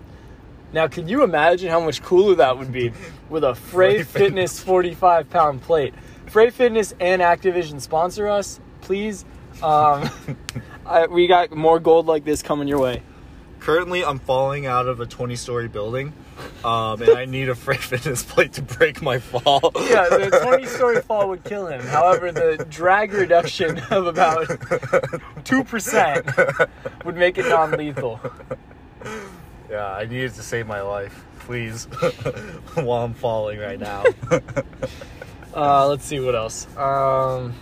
Now, 0.71 0.88
can 0.88 1.08
you 1.08 1.23
imagine 1.23 1.69
how 1.69 1.80
much 1.80 2.02
cooler 2.02 2.36
that 2.36 2.58
would 2.58 2.71
be 2.71 2.91
with 3.30 3.43
a 3.43 3.54
Frey 3.71 4.04
Frey 4.04 4.21
Fitness 4.26 4.60
45 4.60 5.30
pound 5.30 5.62
plate? 5.62 5.93
Frey 6.28 6.49
Fitness 6.49 6.95
and 6.99 7.21
Activision 7.21 7.80
sponsor 7.80 8.28
us, 8.28 8.60
please. 8.82 9.23
Um, 9.62 10.10
I, 10.86 11.06
we 11.06 11.28
got 11.28 11.52
more 11.52 11.80
gold 11.80 12.08
like 12.08 12.26
this 12.26 12.41
coming 12.41 12.67
your 12.67 12.80
way. 12.80 13.04
Currently, 13.60 14.04
I'm 14.04 14.19
falling 14.19 14.65
out 14.65 14.88
of 14.88 14.99
a 14.99 15.06
20 15.06 15.36
story 15.36 15.67
building, 15.67 16.12
um, 16.63 17.02
and 17.02 17.12
I 17.12 17.26
need 17.26 17.50
a 17.50 17.56
Frey 17.56 17.78
Fitness 17.78 18.24
plate 18.24 18.54
to 18.54 18.62
break 18.62 19.02
my 19.02 19.19
fall. 19.19 19.72
Yeah, 19.76 20.08
the 20.10 20.39
20 20.43 20.65
story 20.65 21.02
fall 21.02 21.28
would 21.30 21.43
kill 21.43 21.67
him. 21.67 21.82
However, 21.82 22.32
the 22.32 22.65
drag 22.69 23.13
reduction 23.13 23.80
of 23.91 24.08
about 24.08 24.48
2% 24.48 26.69
would 27.06 27.15
make 27.15 27.38
it 27.38 27.48
non 27.48 27.72
lethal. 27.72 28.19
yeah, 29.69 29.93
I 29.93 30.06
needed 30.06 30.34
to 30.36 30.43
save 30.43 30.67
my 30.67 30.82
life. 30.82 31.26
Please, 31.39 31.86
while 32.76 33.04
I'm 33.04 33.13
falling 33.13 33.60
right 33.60 33.80
now. 33.80 34.04
Uh, 35.56 35.88
let's 35.88 36.04
see 36.04 36.19
what 36.19 36.34
else. 36.34 36.65
Um, 36.76 37.54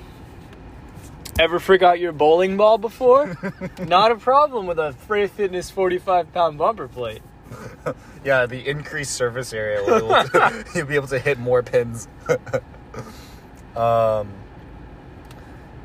ever 1.38 1.60
forgot 1.60 2.00
your 2.00 2.14
bowling 2.14 2.56
ball 2.56 2.78
before? 2.78 3.36
Not 3.82 4.12
a 4.12 4.16
problem 4.16 4.66
with 4.66 4.80
a 4.80 4.94
Frey 4.94 5.28
Fitness 5.28 5.70
45 5.70 6.32
pound 6.32 6.58
bumper 6.58 6.88
plate. 6.88 7.22
yeah, 8.24 8.46
the 8.46 8.68
increased 8.68 9.12
surface 9.12 9.54
area 9.54 9.84
will 9.84 10.26
you'll 10.76 10.86
be 10.86 10.96
able 10.96 11.08
to 11.08 11.20
hit 11.20 11.40
more 11.40 11.64
pins. 11.64 12.08
um, 13.76 14.32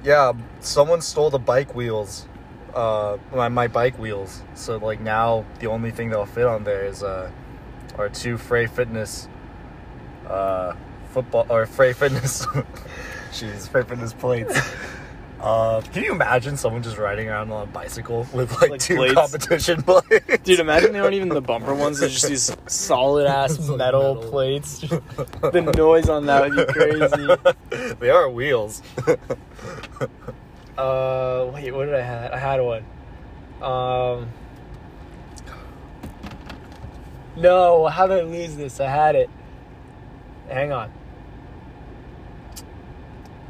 yeah, 0.05 0.33
someone 0.61 1.01
stole 1.01 1.31
the 1.31 1.39
bike 1.39 1.75
wheels, 1.75 2.27
uh, 2.75 3.19
my, 3.35 3.49
my 3.49 3.69
bike 3.69 3.99
wheels. 3.99 4.43
So 4.55 4.77
like 4.77 5.01
now 5.01 5.45
the 5.61 5.67
only 5.67 5.91
thing 5.91 6.11
that'll 6.11 6.27
fit 6.27 6.47
on 6.47 6.65
there 6.65 6.85
is 6.85 7.03
uh, 7.03 7.31
are 7.97 8.09
two 8.09 8.37
Frey 8.37 8.67
Fitness, 8.67 9.29
uh, 10.29 10.75
football 11.11 11.47
or 11.49 11.67
Frey 11.67 11.93
Fitness, 11.93 12.47
jeez, 13.33 13.69
Frey 13.69 13.83
Fitness 13.83 14.13
plates. 14.13 14.59
Uh, 15.47 15.81
can 15.93 16.03
you 16.03 16.11
imagine 16.11 16.57
someone 16.57 16.83
just 16.83 16.99
riding 16.99 17.29
around 17.29 17.53
on 17.53 17.63
a 17.63 17.71
bicycle 17.71 18.27
with 18.33 18.51
like, 18.61 18.69
Like 18.73 18.81
two 18.81 18.97
plates? 18.97 19.15
competition 19.15 19.81
plates? 19.85 20.39
Dude, 20.43 20.59
imagine 20.59 20.93
they 20.93 20.99
aren't 20.99 21.15
even 21.15 21.29
the 21.29 21.41
bumper 21.41 21.73
ones, 21.73 22.01
they're 22.01 22.09
just 22.09 22.27
these 22.29 22.57
solid 22.67 23.29
ass 23.29 23.57
metal, 23.61 23.77
metal. 23.77 24.17
plates. 24.29 24.81
the 24.81 25.73
noise 25.77 26.09
on 26.09 26.27
that 26.27 26.51
would 26.51 26.67
be 26.67 26.73
crazy. 26.73 27.29
they 28.01 28.11
are 28.11 28.29
wheels. 28.29 28.83
Uh, 30.77 31.49
wait, 31.55 31.73
what 31.73 31.85
did 31.85 31.95
I 31.95 32.01
have? 32.01 32.33
I 32.33 32.39
had 32.39 32.61
one. 32.61 32.85
Um, 33.63 34.29
no, 37.37 37.87
how 37.87 38.09
did 38.09 38.19
I 38.19 38.23
lose 38.23 38.57
this? 38.57 38.81
I 38.81 38.89
had 38.89 39.15
it. 39.15 39.31
Hang 40.49 40.73
on. 40.73 40.93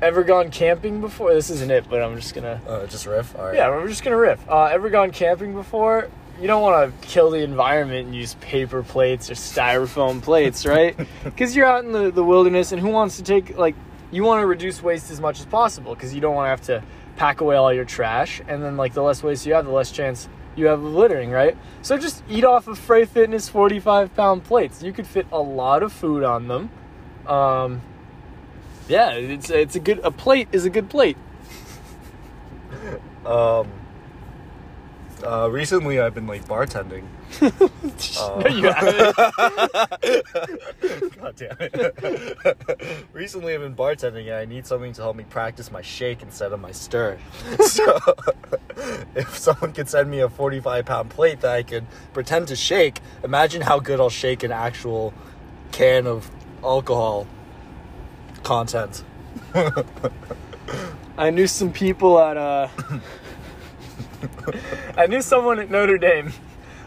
Ever 0.02 0.24
gone 0.24 0.50
camping 0.50 1.00
before? 1.00 1.32
This 1.32 1.48
isn't 1.48 1.70
it, 1.70 1.88
but 1.88 2.02
I'm 2.02 2.16
just 2.16 2.34
gonna. 2.34 2.60
Uh, 2.68 2.86
just 2.86 3.06
riff. 3.06 3.34
All 3.34 3.46
right. 3.46 3.54
Yeah, 3.54 3.70
we're 3.70 3.88
just 3.88 4.04
gonna 4.04 4.18
riff. 4.18 4.46
Uh, 4.48 4.64
ever 4.64 4.90
gone 4.90 5.10
camping 5.10 5.54
before? 5.54 6.10
You 6.38 6.46
don't 6.46 6.60
want 6.60 7.00
to 7.00 7.08
kill 7.08 7.30
the 7.30 7.38
environment 7.38 8.06
and 8.06 8.14
use 8.14 8.34
paper 8.34 8.82
plates 8.82 9.30
or 9.30 9.34
styrofoam 9.34 10.20
plates, 10.20 10.66
right? 10.66 10.94
Because 11.24 11.56
you're 11.56 11.64
out 11.64 11.84
in 11.84 11.92
the, 11.92 12.10
the 12.10 12.22
wilderness, 12.22 12.72
and 12.72 12.80
who 12.80 12.88
wants 12.88 13.16
to 13.16 13.22
take 13.22 13.56
like 13.56 13.74
you 14.10 14.22
want 14.22 14.42
to 14.42 14.46
reduce 14.46 14.82
waste 14.82 15.10
as 15.10 15.18
much 15.18 15.40
as 15.40 15.46
possible 15.46 15.94
because 15.94 16.14
you 16.14 16.20
don't 16.20 16.34
want 16.34 16.46
to 16.46 16.50
have 16.50 16.82
to 16.82 16.86
pack 17.16 17.40
away 17.40 17.56
all 17.56 17.72
your 17.72 17.86
trash, 17.86 18.42
and 18.48 18.62
then 18.62 18.76
like 18.76 18.92
the 18.92 19.02
less 19.02 19.22
waste 19.22 19.46
you 19.46 19.54
have, 19.54 19.64
the 19.64 19.70
less 19.70 19.90
chance 19.90 20.28
you 20.56 20.66
have 20.66 20.82
of 20.82 20.92
littering, 20.92 21.30
right? 21.30 21.56
So 21.80 21.96
just 21.96 22.22
eat 22.28 22.44
off 22.44 22.68
of 22.68 22.78
Frey 22.78 23.06
Fitness 23.06 23.48
45 23.48 24.14
pound 24.14 24.44
plates. 24.44 24.82
You 24.82 24.92
could 24.92 25.06
fit 25.06 25.26
a 25.32 25.40
lot 25.40 25.82
of 25.82 25.90
food 25.90 26.22
on 26.22 26.48
them. 26.48 26.70
Um, 27.26 27.80
yeah, 28.88 29.10
it's 29.12 29.50
it's 29.50 29.76
a 29.76 29.80
good 29.80 30.00
a 30.04 30.10
plate 30.10 30.48
is 30.52 30.64
a 30.64 30.70
good 30.70 30.90
plate. 30.90 31.16
Um. 33.24 33.68
Uh, 35.24 35.48
recently, 35.50 35.98
I've 35.98 36.14
been 36.14 36.26
like 36.26 36.46
bartending. 36.46 37.04
Uh, 38.18 38.40
no, 38.40 38.48
you 38.48 38.70
haven't. 38.70 39.16
God 41.18 41.34
damn 41.36 41.56
it. 41.58 43.06
Recently, 43.12 43.54
I've 43.54 43.60
been 43.60 43.74
bartending 43.74 44.26
and 44.26 44.34
I 44.34 44.44
need 44.44 44.66
something 44.66 44.92
to 44.92 45.02
help 45.02 45.16
me 45.16 45.24
practice 45.24 45.72
my 45.72 45.82
shake 45.82 46.22
instead 46.22 46.52
of 46.52 46.60
my 46.60 46.72
stir. 46.72 47.18
So, 47.60 47.98
if 49.14 49.36
someone 49.36 49.72
could 49.72 49.88
send 49.88 50.10
me 50.10 50.20
a 50.20 50.28
45 50.28 50.84
pound 50.84 51.10
plate 51.10 51.40
that 51.40 51.52
I 51.52 51.62
could 51.62 51.86
pretend 52.12 52.48
to 52.48 52.56
shake, 52.56 53.00
imagine 53.24 53.62
how 53.62 53.80
good 53.80 53.98
I'll 53.98 54.10
shake 54.10 54.42
an 54.42 54.52
actual 54.52 55.14
can 55.72 56.06
of 56.06 56.30
alcohol 56.62 57.26
content. 58.42 59.02
I 61.18 61.30
knew 61.30 61.46
some 61.46 61.72
people 61.72 62.18
at 62.18 62.36
uh 62.36 62.68
I 64.96 65.06
knew 65.06 65.22
someone 65.22 65.58
at 65.58 65.70
Notre 65.70 65.98
Dame 65.98 66.32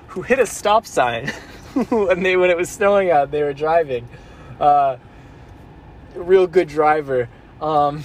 who 0.10 0.22
hit 0.22 0.40
a 0.40 0.46
stop 0.46 0.86
sign 0.86 1.28
when 1.90 2.24
they 2.24 2.36
when 2.38 2.50
it 2.50 2.58
was 2.58 2.70
snowing 2.70 3.12
out 3.12 3.32
they 3.32 3.44
were 3.44 3.54
driving. 3.54 4.08
Uh 4.60 4.98
a 6.16 6.22
real 6.22 6.48
good 6.48 6.68
driver. 6.68 7.30
Um 7.62 8.04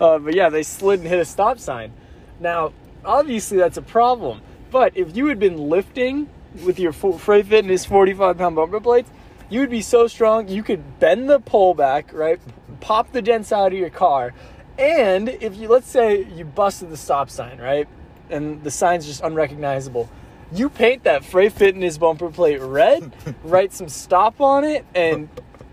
Uh, 0.00 0.18
but 0.18 0.34
yeah, 0.34 0.48
they 0.48 0.62
slid 0.62 1.00
and 1.00 1.08
hit 1.08 1.18
a 1.18 1.24
stop 1.24 1.58
sign. 1.58 1.92
Now, 2.38 2.72
obviously, 3.04 3.58
that's 3.58 3.76
a 3.76 3.82
problem. 3.82 4.40
But 4.70 4.96
if 4.96 5.16
you 5.16 5.26
had 5.26 5.38
been 5.40 5.68
lifting 5.68 6.28
with 6.64 6.78
your 6.78 6.92
full 6.92 7.18
Freight 7.18 7.46
Fitness 7.46 7.84
45 7.84 8.38
pound 8.38 8.54
bumper 8.56 8.80
plates, 8.80 9.10
you 9.52 9.60
would 9.60 9.70
be 9.70 9.82
so 9.82 10.06
strong 10.06 10.48
you 10.48 10.62
could 10.62 10.98
bend 10.98 11.28
the 11.28 11.38
pole 11.38 11.74
back, 11.74 12.12
right? 12.12 12.40
Pop 12.80 13.12
the 13.12 13.20
dents 13.20 13.52
out 13.52 13.72
of 13.72 13.78
your 13.78 13.90
car. 13.90 14.32
And 14.78 15.28
if 15.28 15.54
you, 15.56 15.68
let's 15.68 15.88
say 15.88 16.24
you 16.24 16.46
busted 16.46 16.88
the 16.90 16.96
stop 16.96 17.28
sign, 17.28 17.58
right? 17.58 17.86
And 18.30 18.64
the 18.64 18.70
sign's 18.70 19.04
just 19.04 19.22
unrecognizable. 19.22 20.08
You 20.52 20.70
paint 20.70 21.04
that 21.04 21.22
Freight 21.24 21.52
Fitness 21.52 21.98
bumper 21.98 22.30
plate 22.30 22.60
red, 22.62 23.14
write 23.44 23.74
some 23.74 23.88
stop 23.88 24.40
on 24.40 24.64
it, 24.64 24.86
and 24.94 25.28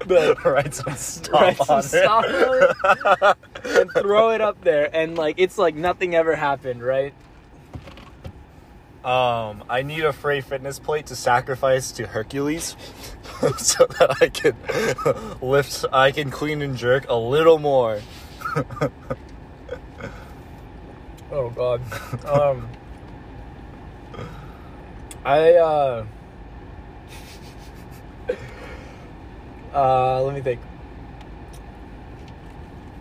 the, 0.06 0.36
Write 0.46 0.74
some 0.74 0.96
stop 0.96 1.42
write 1.42 1.58
some 1.58 1.78
on 1.78 1.84
stop 1.84 2.26
it. 2.26 2.76
on 2.86 3.36
it, 3.66 3.82
and 3.82 3.92
throw 3.98 4.32
it 4.32 4.42
up 4.42 4.62
there. 4.62 4.94
And 4.94 5.18
like, 5.18 5.36
it's 5.38 5.58
like 5.58 5.76
nothing 5.76 6.16
ever 6.16 6.36
happened, 6.36 6.84
right? 6.84 7.14
Um, 9.04 9.64
I 9.70 9.82
need 9.82 10.04
a 10.04 10.12
Freight 10.12 10.44
Fitness 10.44 10.78
plate 10.78 11.06
to 11.08 11.16
sacrifice 11.16 11.92
to 11.94 12.06
Hercules, 12.08 12.76
so 13.58 13.86
that 13.86 14.18
I 14.22 14.28
can 14.28 14.56
lift. 15.42 15.86
I 15.94 16.12
can 16.12 16.30
clean 16.30 16.62
and 16.62 16.76
jerk 16.76 17.06
a 17.10 17.16
little 17.16 17.60
more. 17.60 18.02
Oh 21.32 21.50
god. 21.52 21.82
Um 22.26 22.68
I 25.24 25.54
uh 25.56 26.06
uh 29.74 30.22
let 30.24 30.34
me 30.36 30.42
think. 30.42 30.60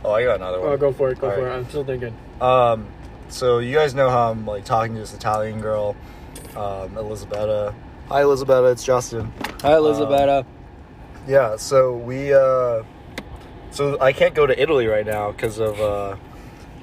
Oh, 0.04 0.12
I 0.12 0.24
got 0.24 0.36
another 0.36 0.60
one. 0.60 0.70
Oh 0.70 0.76
go 0.76 0.92
for 0.92 1.10
it, 1.10 1.18
go 1.18 1.30
All 1.30 1.34
for 1.34 1.44
right. 1.44 1.54
it. 1.54 1.56
I'm 1.56 1.68
still 1.68 1.84
thinking. 1.84 2.14
Um, 2.40 2.86
so 3.28 3.58
you 3.58 3.74
guys 3.74 3.94
know 3.94 4.10
how 4.10 4.30
I'm 4.30 4.46
like 4.46 4.64
talking 4.64 4.94
to 4.94 5.00
this 5.00 5.14
Italian 5.14 5.60
girl, 5.60 5.96
um, 6.56 6.96
Elisabetta. 6.96 7.74
Hi, 8.08 8.22
Elisabetta. 8.22 8.68
It's 8.68 8.84
Justin. 8.84 9.32
Hi 9.62 9.76
Elizabeth. 9.76 10.46
Yeah. 11.26 11.56
So 11.56 11.96
we. 11.96 12.32
Uh, 12.32 12.82
so 13.70 14.00
I 14.00 14.12
can't 14.12 14.34
go 14.34 14.46
to 14.46 14.60
Italy 14.60 14.86
right 14.86 15.04
now 15.04 15.30
because 15.30 15.58
of 15.58 15.78
uh, 15.78 16.16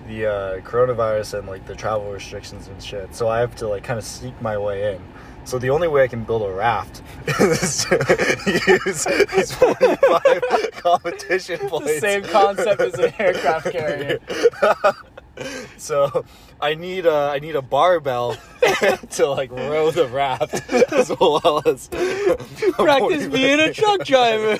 the 0.07 0.25
uh, 0.27 0.59
coronavirus 0.61 1.39
and 1.39 1.47
like 1.47 1.65
the 1.65 1.75
travel 1.75 2.11
restrictions 2.11 2.67
and 2.67 2.81
shit. 2.81 3.15
So 3.15 3.27
I 3.27 3.39
have 3.39 3.55
to 3.57 3.67
like 3.67 3.83
kind 3.83 3.97
of 3.97 4.05
sneak 4.05 4.39
my 4.41 4.57
way 4.57 4.93
in. 4.93 5.01
So 5.45 5.59
the 5.59 5.69
only 5.69 5.87
way 5.87 6.03
I 6.03 6.07
can 6.07 6.23
build 6.23 6.41
a 6.41 6.51
raft 6.51 7.03
is 7.39 7.85
to 7.85 8.71
use 8.85 9.05
these 9.35 9.51
45 9.55 10.71
competition 10.71 11.59
the 11.67 11.97
same 11.99 12.23
concept 12.23 12.81
as 12.81 12.93
an 12.95 13.13
aircraft 13.19 13.71
carrier. 13.71 14.19
So 15.77 16.25
I 16.61 16.73
need 16.75 17.05
a 17.05 17.13
I 17.33 17.39
need 17.39 17.55
a 17.55 17.61
barbell 17.61 18.37
to 19.11 19.27
like 19.27 19.51
row 19.51 19.91
the 19.91 20.07
raft 20.07 20.53
as 20.93 21.11
well 21.19 21.61
as 21.65 21.87
Practice 21.87 23.27
being 23.27 23.59
a 23.59 23.73
truck 23.73 24.05
driver. 24.05 24.57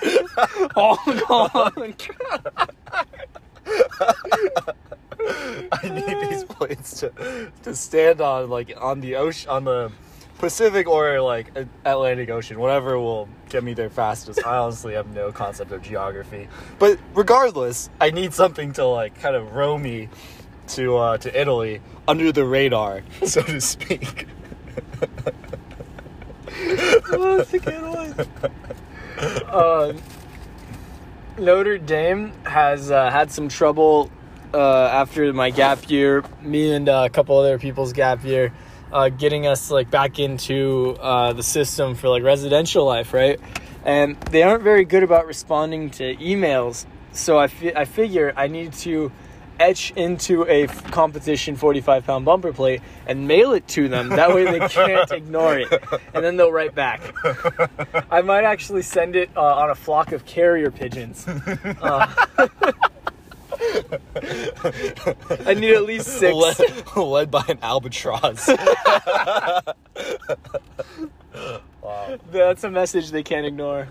oh 0.76 0.98
god. 1.28 1.96
I 5.72 5.90
need 5.90 6.30
these 6.30 6.44
plates 6.44 7.00
to 7.00 7.52
to 7.64 7.76
stand 7.76 8.22
on 8.22 8.50
like 8.50 8.74
on 8.80 9.02
the 9.02 9.16
ocean 9.16 9.50
on 9.50 9.64
the 9.64 9.92
Pacific 10.38 10.88
or 10.88 11.22
like 11.22 11.48
Atlantic 11.86 12.30
Ocean, 12.30 12.60
whatever 12.60 13.00
will 13.00 13.30
get 13.50 13.64
me 13.64 13.74
there 13.74 13.90
fastest. 13.90 14.46
I 14.46 14.58
honestly 14.58 14.94
have 14.94 15.08
no 15.08 15.32
concept 15.32 15.72
of 15.72 15.82
geography, 15.82 16.50
but 16.78 17.00
regardless, 17.14 17.90
I 18.02 18.12
need 18.12 18.34
something 18.34 18.74
to 18.74 18.86
like 18.86 19.20
kind 19.22 19.36
of 19.36 19.56
row 19.56 19.78
me 19.78 20.10
to 20.70 20.98
uh, 20.98 21.18
to 21.20 21.40
Italy 21.40 21.82
under 22.08 22.32
the 22.32 22.46
radar, 22.46 23.04
so 23.26 23.42
to 23.42 23.62
speak. 23.62 24.28
um, 29.48 29.98
Notre 31.38 31.78
Dame 31.78 32.32
has 32.46 32.92
uh, 32.92 33.10
had 33.12 33.32
some 33.32 33.50
trouble 33.50 34.10
uh, 34.54 34.88
after 34.88 35.32
my 35.34 35.50
gap 35.50 35.90
year. 35.90 36.24
Me 36.42 36.74
and 36.74 36.88
uh, 36.88 37.04
a 37.06 37.10
couple 37.10 37.38
other 37.38 37.60
people's 37.60 37.94
gap 37.94 38.24
year, 38.24 38.54
uh, 38.92 39.10
getting 39.10 39.48
us 39.48 39.70
like 39.70 39.92
back 39.92 40.20
into 40.20 40.98
uh, 41.02 41.34
the 41.34 41.44
system 41.44 41.96
for 41.96 42.10
like 42.10 42.24
residential 42.24 42.86
life, 42.86 43.14
right? 43.14 43.40
And 43.84 44.20
they 44.32 44.44
aren't 44.44 44.64
very 44.64 44.86
good 44.86 45.04
about 45.04 45.28
responding 45.28 45.90
to 45.92 46.16
emails. 46.16 46.86
So 47.12 47.38
I 47.38 47.48
fi- 47.48 47.76
I 47.76 47.86
figure 47.86 48.34
I 48.36 48.48
need 48.48 48.74
to 48.74 49.12
etch 49.60 49.92
into 49.96 50.44
a 50.48 50.64
f- 50.64 50.92
competition 50.92 51.56
45 51.56 52.06
pound 52.06 52.26
bumper 52.26 52.54
plate 52.54 52.82
and 53.08 53.28
mail 53.28 53.54
it 53.54 53.68
to 53.70 53.88
them. 53.88 54.10
That 54.10 54.34
way 54.34 54.46
they 54.46 54.60
can't 54.70 55.12
ignore 55.12 55.58
it. 55.58 55.68
And 56.14 56.24
then 56.24 56.38
they'll 56.38 56.52
write 56.52 56.76
back. 56.76 57.02
I 58.12 58.22
might 58.22 58.44
actually 58.44 58.82
send 58.84 59.16
it 59.16 59.30
uh, 59.36 59.42
on 59.42 59.70
a 59.70 59.76
flock 59.76 60.12
of 60.12 60.26
carrier 60.26 60.72
pigeons. 60.72 61.28
Uh, 61.28 62.14
I 65.46 65.54
need 65.54 65.74
at 65.74 65.84
least 65.84 66.08
six. 66.08 66.36
led, 66.36 66.58
led 66.96 67.32
by 67.32 67.44
an 67.48 67.60
albatross. 67.62 68.48
wow, 71.82 72.18
That's 72.32 72.64
a 72.64 72.70
message 72.70 73.12
they 73.12 73.24
can't 73.24 73.46
ignore. 73.46 73.88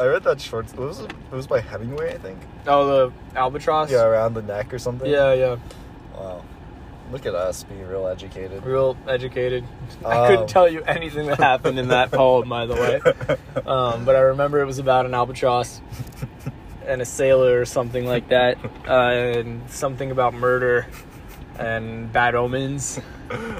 I 0.00 0.06
read 0.06 0.24
that 0.24 0.40
short. 0.40 0.66
It 0.72 0.78
was 0.78 1.00
it 1.00 1.12
was 1.30 1.46
by 1.46 1.60
Hemingway, 1.60 2.14
I 2.14 2.18
think. 2.18 2.38
Oh, 2.66 2.86
the 3.32 3.38
albatross? 3.38 3.90
Yeah, 3.90 4.02
around 4.04 4.32
the 4.34 4.42
neck 4.42 4.72
or 4.72 4.78
something. 4.78 5.08
Yeah, 5.10 5.34
yeah. 5.34 5.56
Wow. 6.16 6.42
Look 7.12 7.26
at 7.26 7.34
us 7.34 7.64
being 7.64 7.86
real 7.86 8.06
educated. 8.06 8.64
Real 8.64 8.96
educated. 9.06 9.64
I 10.04 10.16
Um, 10.16 10.26
couldn't 10.28 10.46
tell 10.48 10.68
you 10.70 10.82
anything 10.84 11.26
that 11.26 11.38
happened 11.38 11.78
in 11.78 11.88
that 11.88 12.10
poem, 12.12 12.48
by 12.48 12.66
the 12.66 12.74
way. 12.74 13.00
Um, 13.66 14.04
but 14.04 14.16
I 14.16 14.20
remember 14.20 14.60
it 14.60 14.64
was 14.64 14.78
about 14.78 15.06
an 15.06 15.12
albatross 15.14 15.80
and 16.86 17.02
a 17.02 17.04
sailor 17.04 17.60
or 17.60 17.64
something 17.64 18.06
like 18.06 18.28
that, 18.28 18.58
uh, 18.88 18.92
and 18.92 19.68
something 19.70 20.10
about 20.12 20.34
murder 20.34 20.86
and 21.58 22.10
bad 22.12 22.34
omens. 22.36 23.00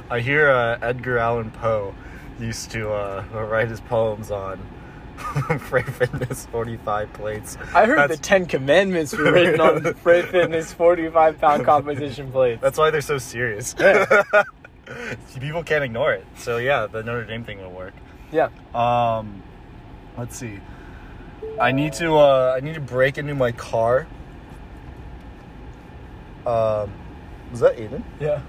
I 0.09 0.21
hear 0.21 0.49
uh, 0.49 0.79
Edgar 0.81 1.19
Allan 1.19 1.51
Poe 1.51 1.95
used 2.39 2.71
to 2.71 2.91
uh, 2.93 3.25
write 3.51 3.69
his 3.69 3.81
poems 3.81 4.31
on 4.31 4.65
Freight 5.61 5.87
Fitness 5.87 6.47
45 6.47 7.13
plates. 7.13 7.57
I 7.75 7.87
heard 7.87 7.99
That's- 7.99 8.17
the 8.19 8.23
Ten 8.23 8.47
Commandments 8.47 9.13
were 9.17 9.31
written 9.33 9.61
on 9.61 9.95
Freight 10.03 10.27
Fitness 10.29 10.73
45 10.73 11.39
pound 11.41 11.65
competition 11.65 12.31
plates. 12.33 12.61
That's 12.61 12.79
why 12.79 12.91
they're 12.91 13.01
so 13.01 13.19
serious. 13.19 13.75
Yeah. 13.79 14.23
People 15.39 15.63
can't 15.63 15.85
ignore 15.85 16.13
it. 16.13 16.27
So 16.37 16.57
yeah, 16.57 16.87
the 16.87 17.03
Notre 17.03 17.25
Dame 17.25 17.45
thing 17.45 17.61
will 17.63 17.71
work. 17.71 17.95
yeah. 18.33 18.49
Um, 18.75 19.43
let's 20.19 20.37
see. 20.37 20.59
I 21.61 21.71
need 21.73 21.93
to 21.95 22.17
uh, 22.17 22.55
I 22.57 22.61
need 22.61 22.75
to 22.75 22.81
break 22.81 23.17
into 23.19 23.35
my 23.35 23.53
car. 23.53 24.07
Um, 26.47 26.93
was 27.51 27.61
that 27.61 27.77
Aiden? 27.77 28.03
Yeah. 28.19 28.41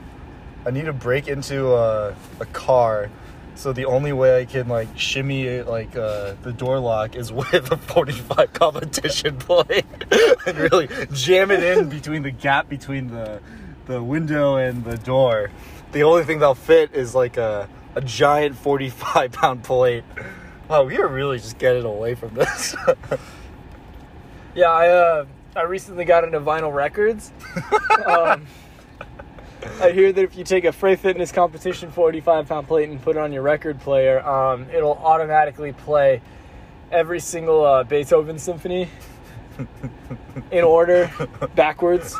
I 0.65 0.71
need 0.71 0.85
to 0.85 0.93
break 0.93 1.27
into 1.27 1.73
a, 1.73 2.15
a 2.39 2.45
car. 2.47 3.09
So 3.55 3.73
the 3.73 3.85
only 3.85 4.13
way 4.13 4.41
I 4.41 4.45
can 4.45 4.67
like 4.67 4.97
shimmy 4.97 5.61
like 5.61 5.95
uh, 5.95 6.35
the 6.41 6.51
door 6.53 6.79
lock 6.79 7.15
is 7.15 7.31
with 7.33 7.71
a 7.71 7.77
45 7.77 8.53
competition 8.53 9.37
plate 9.37 9.85
and 10.47 10.57
really 10.57 10.87
jam 11.13 11.51
it 11.51 11.63
in 11.63 11.89
between 11.89 12.23
the 12.23 12.31
gap 12.31 12.69
between 12.69 13.07
the 13.09 13.39
the 13.85 14.01
window 14.01 14.55
and 14.55 14.83
the 14.83 14.97
door. 14.97 15.51
The 15.91 16.03
only 16.03 16.23
thing 16.23 16.39
that'll 16.39 16.55
fit 16.55 16.93
is 16.93 17.13
like 17.13 17.37
a 17.37 17.67
a 17.95 18.01
giant 18.01 18.55
45 18.57 19.31
pound 19.33 19.63
plate. 19.63 20.03
Wow, 20.69 20.83
we 20.85 20.97
are 20.97 21.07
really 21.07 21.37
just 21.37 21.57
getting 21.57 21.83
away 21.83 22.15
from 22.15 22.33
this. 22.33 22.75
Yeah, 24.53 24.69
I 24.69 24.89
uh, 24.89 25.25
I 25.55 25.61
recently 25.63 26.03
got 26.03 26.23
into 26.25 26.39
vinyl 26.41 26.73
records. 26.73 27.31
um, 28.05 28.45
I 29.81 29.91
hear 29.91 30.11
that 30.11 30.23
if 30.23 30.35
you 30.35 30.43
take 30.43 30.65
a 30.65 30.71
Frey 30.71 30.95
Fitness 30.95 31.31
competition 31.31 31.91
45 31.91 32.47
pound 32.47 32.67
plate 32.67 32.89
and 32.89 33.01
put 33.01 33.15
it 33.15 33.19
on 33.19 33.31
your 33.31 33.43
record 33.43 33.79
player, 33.79 34.25
um, 34.27 34.67
it'll 34.73 34.97
automatically 34.97 35.73
play 35.73 36.21
every 36.91 37.19
single 37.19 37.63
uh, 37.63 37.83
Beethoven 37.83 38.39
symphony 38.39 38.89
in 40.51 40.63
order, 40.63 41.11
backwards. 41.55 42.15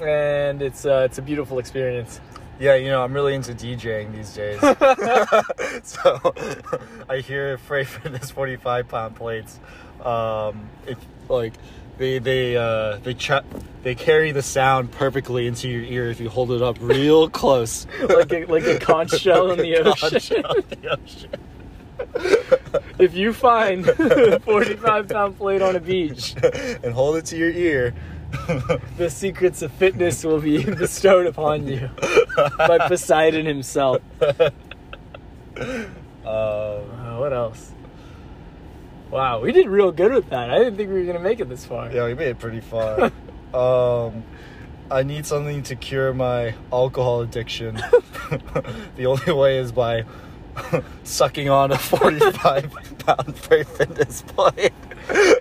And 0.00 0.62
it's 0.62 0.86
uh, 0.86 1.02
it's 1.06 1.18
a 1.18 1.22
beautiful 1.22 1.58
experience. 1.58 2.20
Yeah, 2.60 2.74
you 2.74 2.88
know, 2.88 3.02
I'm 3.02 3.12
really 3.12 3.34
into 3.34 3.52
DJing 3.52 4.12
these 4.12 4.34
days. 4.34 4.58
so 5.84 6.34
I 7.08 7.18
hear 7.18 7.56
Frey 7.58 7.84
Fitness 7.84 8.30
45 8.30 8.88
pound 8.88 9.16
plates. 9.16 9.60
Um, 10.04 10.68
if 10.86 10.98
like 11.28 11.54
they 11.98 12.18
they 12.18 12.56
uh, 12.56 12.96
they 12.98 13.14
ch- 13.14 13.30
they 13.82 13.94
carry 13.94 14.32
the 14.32 14.42
sound 14.42 14.90
perfectly 14.92 15.46
into 15.46 15.68
your 15.68 15.82
ear 15.82 16.10
if 16.10 16.20
you 16.20 16.28
hold 16.28 16.50
it 16.52 16.62
up 16.62 16.76
real 16.80 17.28
close. 17.40 17.86
Like 18.08 18.32
a, 18.32 18.44
like 18.46 18.64
a 18.64 18.78
conch 18.78 19.10
shell 19.20 19.50
in 19.50 19.58
the 19.58 19.76
ocean. 19.78 20.42
the 20.70 20.88
ocean. 20.98 22.84
if 22.98 23.14
you 23.14 23.32
find 23.32 23.86
a 23.88 24.40
45 24.40 25.08
pound 25.08 25.36
plate 25.38 25.62
on 25.62 25.76
a 25.76 25.80
beach, 25.80 26.34
and 26.82 26.92
hold 26.94 27.16
it 27.16 27.24
to 27.26 27.36
your 27.36 27.50
ear. 27.50 27.94
the 28.98 29.08
secrets 29.08 29.62
of 29.62 29.72
fitness 29.72 30.22
will 30.22 30.40
be 30.40 30.62
bestowed 30.62 31.26
upon 31.26 31.66
you 31.66 31.88
by 32.58 32.76
Poseidon 32.86 33.46
himself. 33.46 34.02
Um, 34.20 34.52
Uh, 36.24 37.16
what 37.16 37.32
else? 37.32 37.72
Wow, 39.10 39.40
we 39.40 39.52
did 39.52 39.68
real 39.68 39.90
good 39.90 40.12
with 40.12 40.28
that. 40.30 40.50
I 40.50 40.58
didn't 40.58 40.76
think 40.76 40.90
we 40.90 41.00
were 41.00 41.06
gonna 41.06 41.18
make 41.18 41.40
it 41.40 41.48
this 41.48 41.64
far. 41.64 41.90
yeah, 41.90 42.04
we 42.04 42.14
made 42.14 42.28
it 42.28 42.38
pretty 42.38 42.60
far. 42.60 43.10
um, 43.54 44.22
I 44.90 45.02
need 45.02 45.26
something 45.26 45.62
to 45.64 45.76
cure 45.76 46.12
my 46.12 46.54
alcohol 46.72 47.22
addiction. 47.22 47.76
the 48.96 49.06
only 49.06 49.32
way 49.32 49.58
is 49.58 49.72
by 49.72 50.04
sucking 51.04 51.48
on 51.48 51.72
a 51.72 51.78
45 51.78 52.74
pound 52.98 53.36
Fitness 53.36 54.22
plate. 54.22 54.72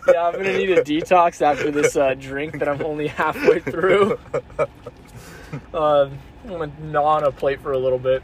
Yeah, 0.08 0.28
I'm 0.28 0.34
gonna 0.34 0.58
need 0.58 0.70
a 0.72 0.84
detox 0.84 1.42
after 1.42 1.72
this 1.72 1.96
uh, 1.96 2.14
drink 2.14 2.60
that 2.60 2.70
I'm 2.70 2.82
only 2.86 3.08
halfway 3.08 3.60
through. 3.60 4.20
Uh, 5.74 6.10
I'm 6.44 6.50
gonna 6.50 6.72
gnaw 6.82 7.18
on 7.18 7.24
a 7.24 7.32
plate 7.32 7.62
for 7.62 7.74
a 7.74 7.78
little 7.78 8.00
bit. 8.00 8.24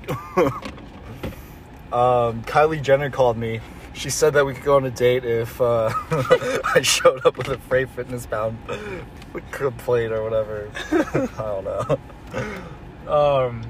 Um, 1.94 2.42
Kylie 2.46 2.82
Jenner 2.82 3.12
called 3.12 3.38
me. 3.38 3.62
She 3.94 4.10
said 4.10 4.34
that 4.34 4.46
we 4.46 4.54
could 4.54 4.64
go 4.64 4.76
on 4.76 4.86
a 4.86 4.92
date 4.92 5.24
if 5.24 5.62
uh, 5.62 5.92
I 6.76 6.82
showed 6.82 7.26
up 7.26 7.38
with 7.38 7.48
a 7.50 7.58
Free 7.60 7.86
Fitness 7.86 8.26
bound 8.26 8.58
plate 9.78 10.12
or 10.12 10.24
whatever. 10.24 10.70
I 10.92 11.28
don't 11.38 11.64
know. 13.08 13.12
Um, 13.12 13.62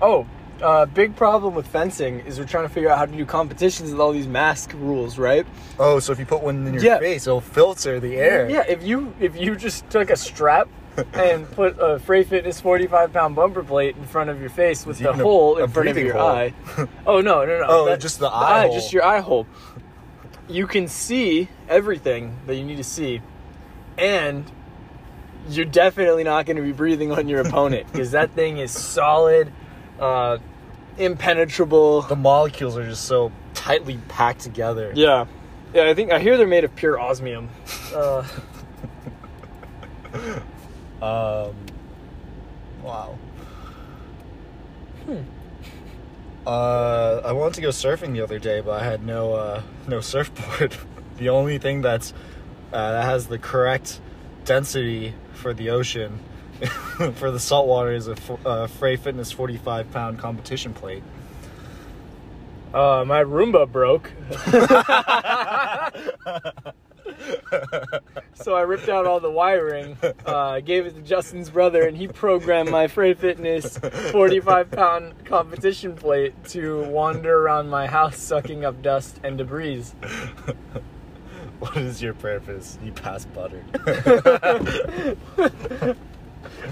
oh, 0.00 0.26
uh, 0.62 0.86
big 0.86 1.16
problem 1.16 1.54
with 1.54 1.66
fencing 1.66 2.20
is 2.20 2.38
we're 2.38 2.44
trying 2.46 2.68
to 2.68 2.72
figure 2.72 2.88
out 2.88 2.98
how 2.98 3.06
to 3.06 3.12
do 3.16 3.26
competitions 3.26 3.90
with 3.90 4.00
all 4.00 4.12
these 4.12 4.28
mask 4.28 4.72
rules, 4.74 5.18
right? 5.18 5.44
Oh, 5.78 5.98
so 5.98 6.12
if 6.12 6.20
you 6.20 6.26
put 6.26 6.42
one 6.42 6.64
in 6.66 6.74
your 6.74 6.82
Yeah. 6.84 6.98
face, 7.00 7.26
it'll 7.26 7.40
filter 7.40 7.98
the 7.98 8.14
air. 8.16 8.48
Yeah, 8.48 8.64
if 8.68 8.82
you 8.84 9.12
if 9.18 9.34
you 9.36 9.56
just 9.56 9.88
took 9.90 10.10
a 10.10 10.16
strap 10.16 10.68
and 11.14 11.50
put 11.52 11.76
a 11.78 11.98
Frey 11.98 12.22
Fitness 12.24 12.60
45 12.60 13.12
pound 13.12 13.34
bumper 13.36 13.62
plate 13.62 13.96
in 13.96 14.04
front 14.04 14.30
of 14.30 14.40
your 14.40 14.50
face 14.50 14.84
with 14.86 14.98
the 14.98 15.08
even 15.08 15.20
a- 15.20 15.22
hole 15.24 15.58
a 15.58 15.64
in 15.64 15.70
front 15.70 15.88
of 15.88 15.94
breathing 15.94 16.06
your 16.06 16.18
hole. 16.18 16.28
eye. 16.28 16.54
Oh 17.06 17.20
no, 17.20 17.44
no, 17.44 17.60
no! 17.60 17.66
Oh, 17.68 17.96
just 17.96 18.18
the 18.18 18.28
eye 18.28 18.66
hole. 18.66 18.74
just 18.74 18.92
your 18.92 19.04
eye 19.04 19.20
hole. 19.20 19.46
You 20.48 20.66
can 20.66 20.88
see 20.88 21.48
everything 21.68 22.36
that 22.46 22.56
you 22.56 22.64
need 22.64 22.76
to 22.76 22.84
see, 22.84 23.22
and 23.96 24.44
you're 25.48 25.64
definitely 25.64 26.24
not 26.24 26.46
going 26.46 26.56
to 26.56 26.62
be 26.62 26.72
breathing 26.72 27.10
on 27.12 27.28
your 27.28 27.40
opponent 27.40 27.90
because 27.90 28.10
that 28.10 28.32
thing 28.32 28.58
is 28.58 28.70
solid, 28.70 29.50
uh, 29.98 30.38
impenetrable. 30.98 32.02
The 32.02 32.16
molecules 32.16 32.76
are 32.76 32.84
just 32.86 33.04
so 33.06 33.32
tightly 33.54 33.98
packed 34.08 34.40
together. 34.40 34.92
Yeah, 34.94 35.24
yeah. 35.72 35.84
I 35.88 35.94
think 35.94 36.12
I 36.12 36.18
hear 36.18 36.36
they're 36.36 36.46
made 36.46 36.64
of 36.64 36.74
pure 36.76 37.00
osmium. 37.00 37.48
Uh, 37.94 38.26
Um, 41.02 41.54
wow. 42.82 43.18
Hmm. 45.04 45.18
Uh, 46.46 47.20
I 47.24 47.32
wanted 47.32 47.54
to 47.54 47.60
go 47.60 47.68
surfing 47.68 48.12
the 48.12 48.20
other 48.20 48.38
day, 48.38 48.60
but 48.60 48.80
I 48.80 48.84
had 48.84 49.04
no 49.04 49.34
uh, 49.34 49.62
no 49.88 50.00
surfboard. 50.00 50.76
the 51.18 51.28
only 51.30 51.58
thing 51.58 51.82
that's 51.82 52.12
uh, 52.72 52.92
that 52.92 53.04
has 53.04 53.26
the 53.26 53.38
correct 53.38 54.00
density 54.44 55.14
for 55.34 55.54
the 55.54 55.70
ocean 55.70 56.18
for 57.14 57.30
the 57.30 57.38
saltwater 57.40 57.92
is 57.92 58.08
a 58.08 58.12
f- 58.12 58.46
uh, 58.46 58.66
Frey 58.66 58.96
Fitness 58.96 59.30
45 59.32 59.90
pound 59.92 60.18
competition 60.18 60.74
plate. 60.74 61.02
uh, 62.74 63.04
my 63.06 63.22
Roomba 63.24 63.70
broke. 63.70 64.10
so 68.34 68.54
I 68.54 68.62
ripped 68.62 68.88
out 68.88 69.06
all 69.06 69.20
the 69.20 69.30
wiring, 69.30 69.96
uh, 70.26 70.60
gave 70.60 70.86
it 70.86 70.94
to 70.94 71.02
Justin's 71.02 71.50
brother, 71.50 71.86
and 71.86 71.96
he 71.96 72.08
programmed 72.08 72.70
my 72.70 72.88
Frey 72.88 73.14
Fitness 73.14 73.78
45 73.78 74.70
pound 74.70 75.24
competition 75.24 75.94
plate 75.94 76.34
to 76.46 76.82
wander 76.84 77.38
around 77.38 77.68
my 77.68 77.86
house 77.86 78.18
sucking 78.18 78.64
up 78.64 78.82
dust 78.82 79.20
and 79.22 79.38
debris. 79.38 79.84
what 81.58 81.76
is 81.76 82.02
your 82.02 82.14
purpose? 82.14 82.78
You 82.82 82.92
pass 82.92 83.24
butter. 83.24 83.62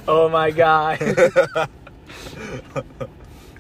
Oh 0.07 0.29
my 0.29 0.51
god. 0.51 1.01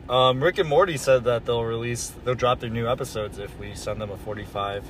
Um, 0.08 0.42
Rick 0.42 0.58
and 0.58 0.68
Morty 0.68 0.96
said 0.96 1.22
that 1.22 1.46
they'll 1.46 1.64
release, 1.64 2.12
they'll 2.24 2.34
drop 2.34 2.58
their 2.58 2.68
new 2.68 2.88
episodes 2.88 3.38
if 3.38 3.56
we 3.60 3.76
send 3.76 4.00
them 4.00 4.10
a 4.10 4.16
45 4.16 4.84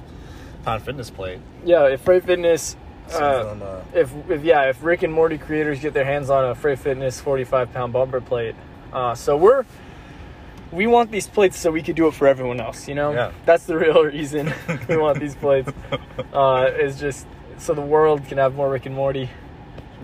pound 0.64 0.82
fitness 0.82 1.10
plate. 1.10 1.38
yeah, 1.64 1.86
if 1.88 2.00
Frey 2.02 2.20
Fitness. 2.20 2.76
Uh, 3.12 3.42
them, 3.42 3.62
uh, 3.62 3.80
if, 3.92 4.12
if 4.30 4.44
yeah, 4.44 4.68
if 4.68 4.84
Rick 4.84 5.02
and 5.02 5.12
Morty 5.12 5.36
creators 5.36 5.80
get 5.80 5.92
their 5.94 6.04
hands 6.04 6.30
on 6.30 6.44
a 6.48 6.54
Frey 6.54 6.76
Fitness 6.76 7.20
45 7.20 7.72
pound 7.72 7.92
bumper 7.92 8.20
plate, 8.20 8.54
uh, 8.92 9.14
so 9.16 9.36
we're 9.36 9.64
we 10.70 10.86
want 10.86 11.10
these 11.10 11.26
plates 11.26 11.58
so 11.58 11.72
we 11.72 11.82
could 11.82 11.96
do 11.96 12.06
it 12.06 12.14
for 12.14 12.28
everyone 12.28 12.60
else. 12.60 12.86
You 12.86 12.94
know, 12.94 13.12
Yeah. 13.12 13.32
that's 13.44 13.64
the 13.64 13.76
real 13.76 14.04
reason 14.16 14.54
we 14.88 14.96
want 14.96 15.18
these 15.18 15.34
plates. 15.34 15.70
Uh, 16.32 16.70
is 16.78 17.00
just 17.00 17.26
so 17.58 17.74
the 17.74 17.80
world 17.80 18.24
can 18.26 18.38
have 18.38 18.54
more 18.54 18.70
Rick 18.70 18.86
and 18.86 18.94
Morty. 18.94 19.28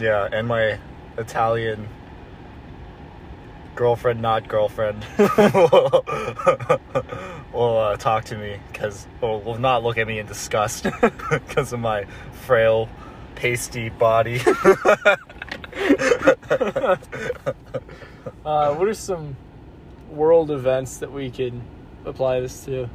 yeah, 0.00 0.28
and 0.32 0.48
my 0.48 0.78
Italian 1.16 1.88
girlfriend, 3.76 4.20
not 4.20 4.48
girlfriend, 4.48 5.04
will 7.56 7.78
uh, 7.78 7.96
talk 7.96 8.24
to 8.26 8.36
me 8.36 8.58
because, 8.72 9.06
or 9.20 9.40
will 9.40 9.58
not 9.58 9.82
look 9.82 9.98
at 9.98 10.06
me 10.06 10.18
in 10.18 10.26
disgust 10.26 10.86
because 11.30 11.72
of 11.72 11.80
my 11.80 12.04
frail, 12.44 12.88
pasty 13.34 13.88
body. 13.88 14.40
Uh, 18.44 18.74
what 18.74 18.86
are 18.86 18.94
some 18.94 19.36
world 20.10 20.52
events 20.52 20.98
that 20.98 21.12
we 21.12 21.30
could 21.30 21.60
apply 22.04 22.38
this 22.40 22.64
to? 22.64 22.88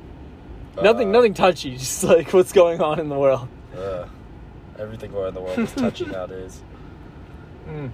nothing, 0.82 1.10
Uh, 1.10 1.12
nothing 1.12 1.34
touchy. 1.34 1.71
Just 1.78 2.04
like 2.06 2.32
what's 2.34 2.54
going 2.54 2.82
on 2.82 3.00
in 3.00 3.10
the 3.10 3.19
world. 3.19 3.47
Uh, 3.78 4.06
everything 4.80 5.12
going 5.12 5.24
on 5.24 5.30
in 5.30 5.34
the 5.36 5.41
world 5.41 5.60
is 5.60 5.71
touchy 5.74 6.06
nowadays. 6.06 6.62
Mm. 7.67 7.91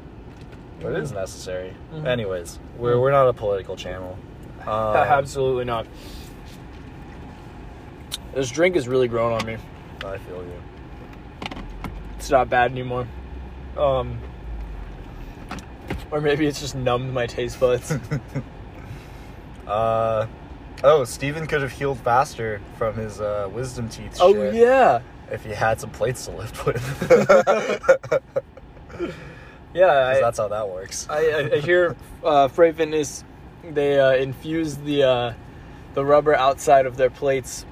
But 0.79 0.93
it 0.93 0.99
is 0.99 1.11
necessary. 1.11 1.73
Mhm. 1.93 2.05
Anyways, 2.05 2.59
we're, 2.77 2.99
we're 2.99 3.11
not 3.11 3.27
a 3.27 3.33
political 3.33 3.75
channel. 3.75 4.17
Um, 4.61 4.67
Absolutely 4.67 5.65
not. 5.65 5.87
This 8.37 8.51
drink 8.51 8.75
is 8.75 8.87
really 8.87 9.07
growing 9.07 9.33
on 9.33 9.43
me. 9.47 9.57
I 10.05 10.19
feel 10.19 10.43
you. 10.43 10.61
It's 12.17 12.29
not 12.29 12.51
bad 12.51 12.69
anymore. 12.69 13.07
Um, 13.75 14.19
or 16.11 16.21
maybe 16.21 16.45
it's 16.45 16.59
just 16.61 16.75
numbed 16.75 17.11
my 17.11 17.25
taste 17.25 17.59
buds. 17.59 17.97
Uh, 19.67 20.27
oh, 20.85 21.03
Stephen 21.03 21.45
could 21.45 21.61
have 21.61 21.73
healed 21.73 21.99
faster 21.99 22.61
from 22.77 22.95
his 22.95 23.19
uh, 23.19 23.49
wisdom 23.51 23.89
teeth. 23.89 24.17
oh 24.21 24.31
shit 24.33 24.53
yeah, 24.53 25.01
If 25.29 25.43
he 25.43 25.51
had 25.51 25.81
some 25.81 25.89
plates 25.89 26.23
to 26.27 26.31
lift 26.31 26.65
with. 26.65 26.81
yeah. 29.73 30.13
'Cause 30.13 30.21
that's 30.21 30.37
how 30.37 30.47
that 30.47 30.69
works. 30.69 31.05
I, 31.09 31.17
I, 31.17 31.49
I 31.55 31.59
hear 31.59 31.97
uh, 32.23 32.47
Frey 32.47 32.71
Fitness 32.71 33.25
they 33.73 33.99
uh, 33.99 34.13
infuse 34.13 34.77
the 34.77 35.03
uh, 35.03 35.33
the 35.95 36.05
rubber 36.05 36.33
outside 36.33 36.85
of 36.85 36.95
their 36.95 37.09
plates 37.09 37.65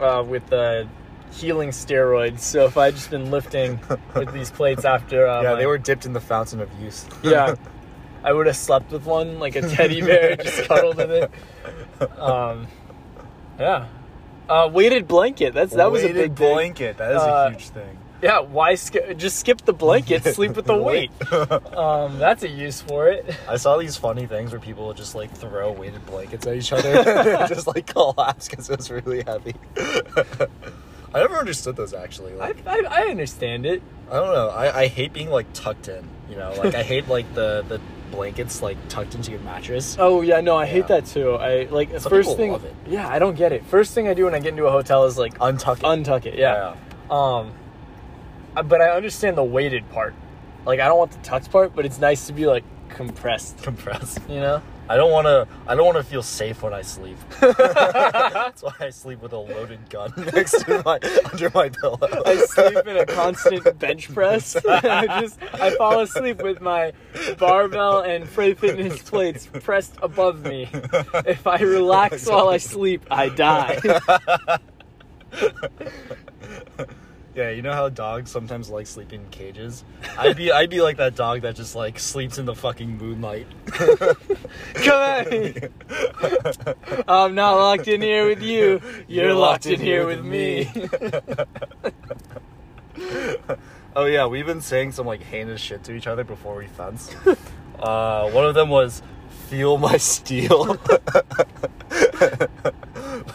uh, 0.00 0.22
with 0.26 0.52
uh, 0.52 0.84
healing 1.32 1.70
steroids. 1.70 2.40
So 2.40 2.64
if 2.66 2.76
I'd 2.76 2.94
just 2.94 3.10
been 3.10 3.30
lifting 3.30 3.78
with 4.14 4.32
these 4.32 4.50
plates 4.50 4.84
after 4.84 5.26
uh, 5.26 5.42
yeah, 5.42 5.50
my- 5.52 5.58
they 5.58 5.66
were 5.66 5.78
dipped 5.78 6.06
in 6.06 6.12
the 6.12 6.20
fountain 6.20 6.60
of 6.60 6.70
youth. 6.80 7.08
yeah, 7.22 7.54
I 8.24 8.32
would 8.32 8.46
have 8.46 8.56
slept 8.56 8.90
with 8.92 9.04
one 9.04 9.38
like 9.38 9.56
a 9.56 9.62
teddy 9.62 10.00
bear, 10.00 10.36
just 10.36 10.64
cuddled 10.68 10.96
with 10.96 11.10
it. 11.10 12.18
Um, 12.18 12.66
yeah, 13.58 13.86
uh, 14.48 14.68
weighted 14.72 15.06
blanket. 15.08 15.54
That's 15.54 15.74
that 15.74 15.90
was 15.90 16.02
a 16.02 16.06
Weighted 16.06 16.34
big 16.34 16.36
thing. 16.38 16.54
blanket. 16.54 16.96
That 16.98 17.12
is 17.12 17.22
Uh, 17.22 17.26
a 17.46 17.50
huge 17.50 17.68
thing. 17.70 17.98
Yeah, 18.20 18.40
why 18.40 18.74
sk- 18.74 19.16
just 19.16 19.38
skip 19.38 19.64
the 19.64 19.72
blanket, 19.72 20.24
sleep 20.34 20.56
with 20.56 20.66
the 20.66 20.76
weight. 20.76 21.10
Um, 21.32 22.18
that's 22.18 22.42
a 22.42 22.48
use 22.48 22.80
for 22.80 23.08
it. 23.08 23.24
I 23.48 23.56
saw 23.56 23.76
these 23.78 23.96
funny 23.96 24.26
things 24.26 24.50
where 24.50 24.60
people 24.60 24.86
would 24.88 24.96
just 24.96 25.14
like 25.14 25.30
throw 25.36 25.70
weighted 25.72 26.04
blankets 26.06 26.46
at 26.46 26.56
each 26.56 26.72
other 26.72 26.88
and 26.88 27.48
just 27.48 27.66
like 27.68 27.86
collapse 27.86 28.48
because 28.48 28.68
it 28.70 28.76
was 28.76 28.90
really 28.90 29.22
heavy. 29.22 29.54
I 31.14 31.20
never 31.20 31.36
understood 31.36 31.76
those 31.76 31.94
actually. 31.94 32.32
I, 32.34 32.36
Like, 32.36 32.66
I, 32.66 32.82
I 32.84 33.02
understand 33.08 33.64
it. 33.66 33.82
I 34.10 34.14
don't 34.14 34.34
know. 34.34 34.48
I, 34.48 34.80
I 34.82 34.86
hate 34.88 35.12
being 35.12 35.30
like 35.30 35.46
tucked 35.52 35.88
in. 35.88 36.06
You 36.28 36.36
know, 36.36 36.52
like 36.58 36.74
I 36.74 36.82
hate 36.82 37.08
like 37.08 37.32
the 37.34 37.64
the 37.68 37.80
blankets 38.10 38.60
like 38.62 38.76
tucked 38.88 39.14
into 39.14 39.30
your 39.30 39.40
mattress. 39.40 39.96
Oh 39.98 40.20
yeah, 40.20 40.40
no, 40.42 40.56
I 40.56 40.66
hate 40.66 40.88
that 40.88 41.06
too. 41.06 41.32
I 41.34 41.64
like 41.64 41.90
Some 42.00 42.10
first 42.10 42.36
thing. 42.36 42.58
Yeah, 42.86 43.08
I 43.08 43.18
don't 43.18 43.36
get 43.36 43.52
it. 43.52 43.64
First 43.66 43.94
thing 43.94 44.08
I 44.08 44.14
do 44.14 44.24
when 44.24 44.34
I 44.34 44.38
get 44.40 44.48
into 44.50 44.66
a 44.66 44.70
hotel 44.70 45.04
is 45.06 45.16
like 45.16 45.38
Untuck 45.38 45.78
it. 45.78 45.82
untuck 45.84 46.26
it. 46.26 46.38
Yeah. 46.38 46.74
Um, 47.10 47.16
uh, 47.16 47.50
but 48.62 48.80
I 48.80 48.90
understand 48.90 49.36
the 49.36 49.44
weighted 49.44 49.88
part. 49.90 50.14
Like 50.66 50.80
I 50.80 50.86
don't 50.86 50.98
want 50.98 51.12
the 51.12 51.18
tucked 51.18 51.50
part, 51.50 51.74
but 51.74 51.86
it's 51.86 51.98
nice 51.98 52.26
to 52.26 52.32
be 52.32 52.46
like 52.46 52.64
compressed. 52.88 53.58
Compressed. 53.62 54.20
You 54.28 54.40
know? 54.40 54.62
I 54.90 54.96
don't 54.96 55.10
want 55.10 55.26
to. 55.26 55.46
I 55.66 55.74
don't 55.74 55.84
want 55.84 55.98
to 55.98 56.02
feel 56.02 56.22
safe 56.22 56.62
when 56.62 56.72
I 56.72 56.80
sleep. 56.80 57.18
That's 57.40 58.62
why 58.62 58.72
I 58.80 58.88
sleep 58.88 59.20
with 59.20 59.34
a 59.34 59.38
loaded 59.38 59.90
gun 59.90 60.14
next 60.34 60.64
to 60.64 60.82
my 60.82 60.98
under 61.30 61.50
my 61.50 61.68
pillow. 61.68 61.98
I 62.24 62.36
sleep 62.46 62.86
in 62.86 62.96
a 62.96 63.04
constant 63.04 63.78
bench 63.78 64.12
press. 64.14 64.56
I 64.66 65.20
just 65.20 65.38
I 65.52 65.72
fall 65.76 66.00
asleep 66.00 66.42
with 66.42 66.62
my 66.62 66.94
barbell 67.38 68.00
and 68.00 68.26
Frey 68.26 68.54
Fitness 68.54 69.02
plates 69.02 69.46
pressed 69.60 69.94
above 70.00 70.44
me. 70.44 70.70
If 70.72 71.46
I 71.46 71.58
relax 71.58 72.26
while 72.26 72.48
I 72.48 72.56
sleep, 72.56 73.04
I 73.10 73.28
die. 73.28 73.78
Yeah, 77.38 77.50
you 77.50 77.62
know 77.62 77.72
how 77.72 77.88
dogs 77.88 78.32
sometimes 78.32 78.68
like 78.68 78.88
sleeping 78.88 79.20
in 79.20 79.30
cages? 79.30 79.84
I'd 80.18 80.36
be 80.36 80.50
I'd 80.50 80.70
be 80.70 80.80
like 80.80 80.96
that 80.96 81.14
dog 81.14 81.42
that 81.42 81.54
just 81.54 81.76
like 81.76 82.00
sleeps 82.00 82.36
in 82.36 82.46
the 82.46 82.54
fucking 82.56 82.98
moonlight. 82.98 83.46
Come 83.66 84.10
at 84.88 85.30
me. 85.30 85.54
I'm 87.06 87.36
not 87.36 87.54
locked 87.54 87.86
in 87.86 88.02
here 88.02 88.26
with 88.26 88.42
you. 88.42 88.82
You're, 89.06 89.34
locked, 89.34 89.66
in, 89.66 89.78
here 89.78 90.04
with 90.04 90.24
me. 90.24 90.68
oh 93.94 94.06
yeah, 94.06 94.26
we've 94.26 94.46
been 94.46 94.60
saying 94.60 94.90
some 94.90 95.06
like 95.06 95.22
heinous 95.22 95.60
shit 95.60 95.84
to 95.84 95.92
each 95.92 96.08
other 96.08 96.24
before 96.24 96.56
we 96.56 96.66
fence. 96.66 97.14
Uh, 97.78 98.28
one 98.32 98.46
of 98.46 98.56
them 98.56 98.68
was 98.68 99.00
feel 99.46 99.78
my 99.78 99.96
steel. 99.96 100.76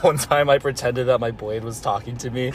One 0.01 0.17
time 0.17 0.49
I 0.49 0.57
pretended 0.57 1.07
that 1.07 1.19
my 1.19 1.31
blade 1.31 1.63
was 1.63 1.79
talking 1.79 2.17
to 2.17 2.29
me. 2.29 2.51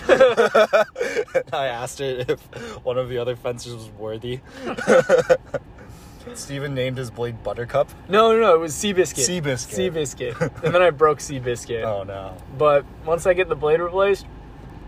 I 1.52 1.66
asked 1.66 2.00
it 2.00 2.28
if 2.30 2.40
one 2.84 2.98
of 2.98 3.08
the 3.08 3.18
other 3.18 3.36
fencers 3.36 3.74
was 3.74 3.88
worthy. 3.90 4.40
Stephen 6.34 6.74
named 6.74 6.98
his 6.98 7.10
blade 7.10 7.42
Buttercup. 7.42 7.88
no, 8.08 8.32
no, 8.32 8.40
no, 8.40 8.54
it 8.54 8.58
was 8.58 8.74
Seabiscuit. 8.74 9.42
Seabiscuit. 9.42 10.34
Seabiscuit. 10.34 10.62
And 10.64 10.74
then 10.74 10.82
I 10.82 10.90
broke 10.90 11.18
Seabiscuit. 11.18 11.84
Oh 11.84 12.02
no. 12.02 12.36
But 12.58 12.84
once 13.06 13.26
I 13.26 13.32
get 13.32 13.48
the 13.48 13.56
blade 13.56 13.80
replaced, 13.80 14.26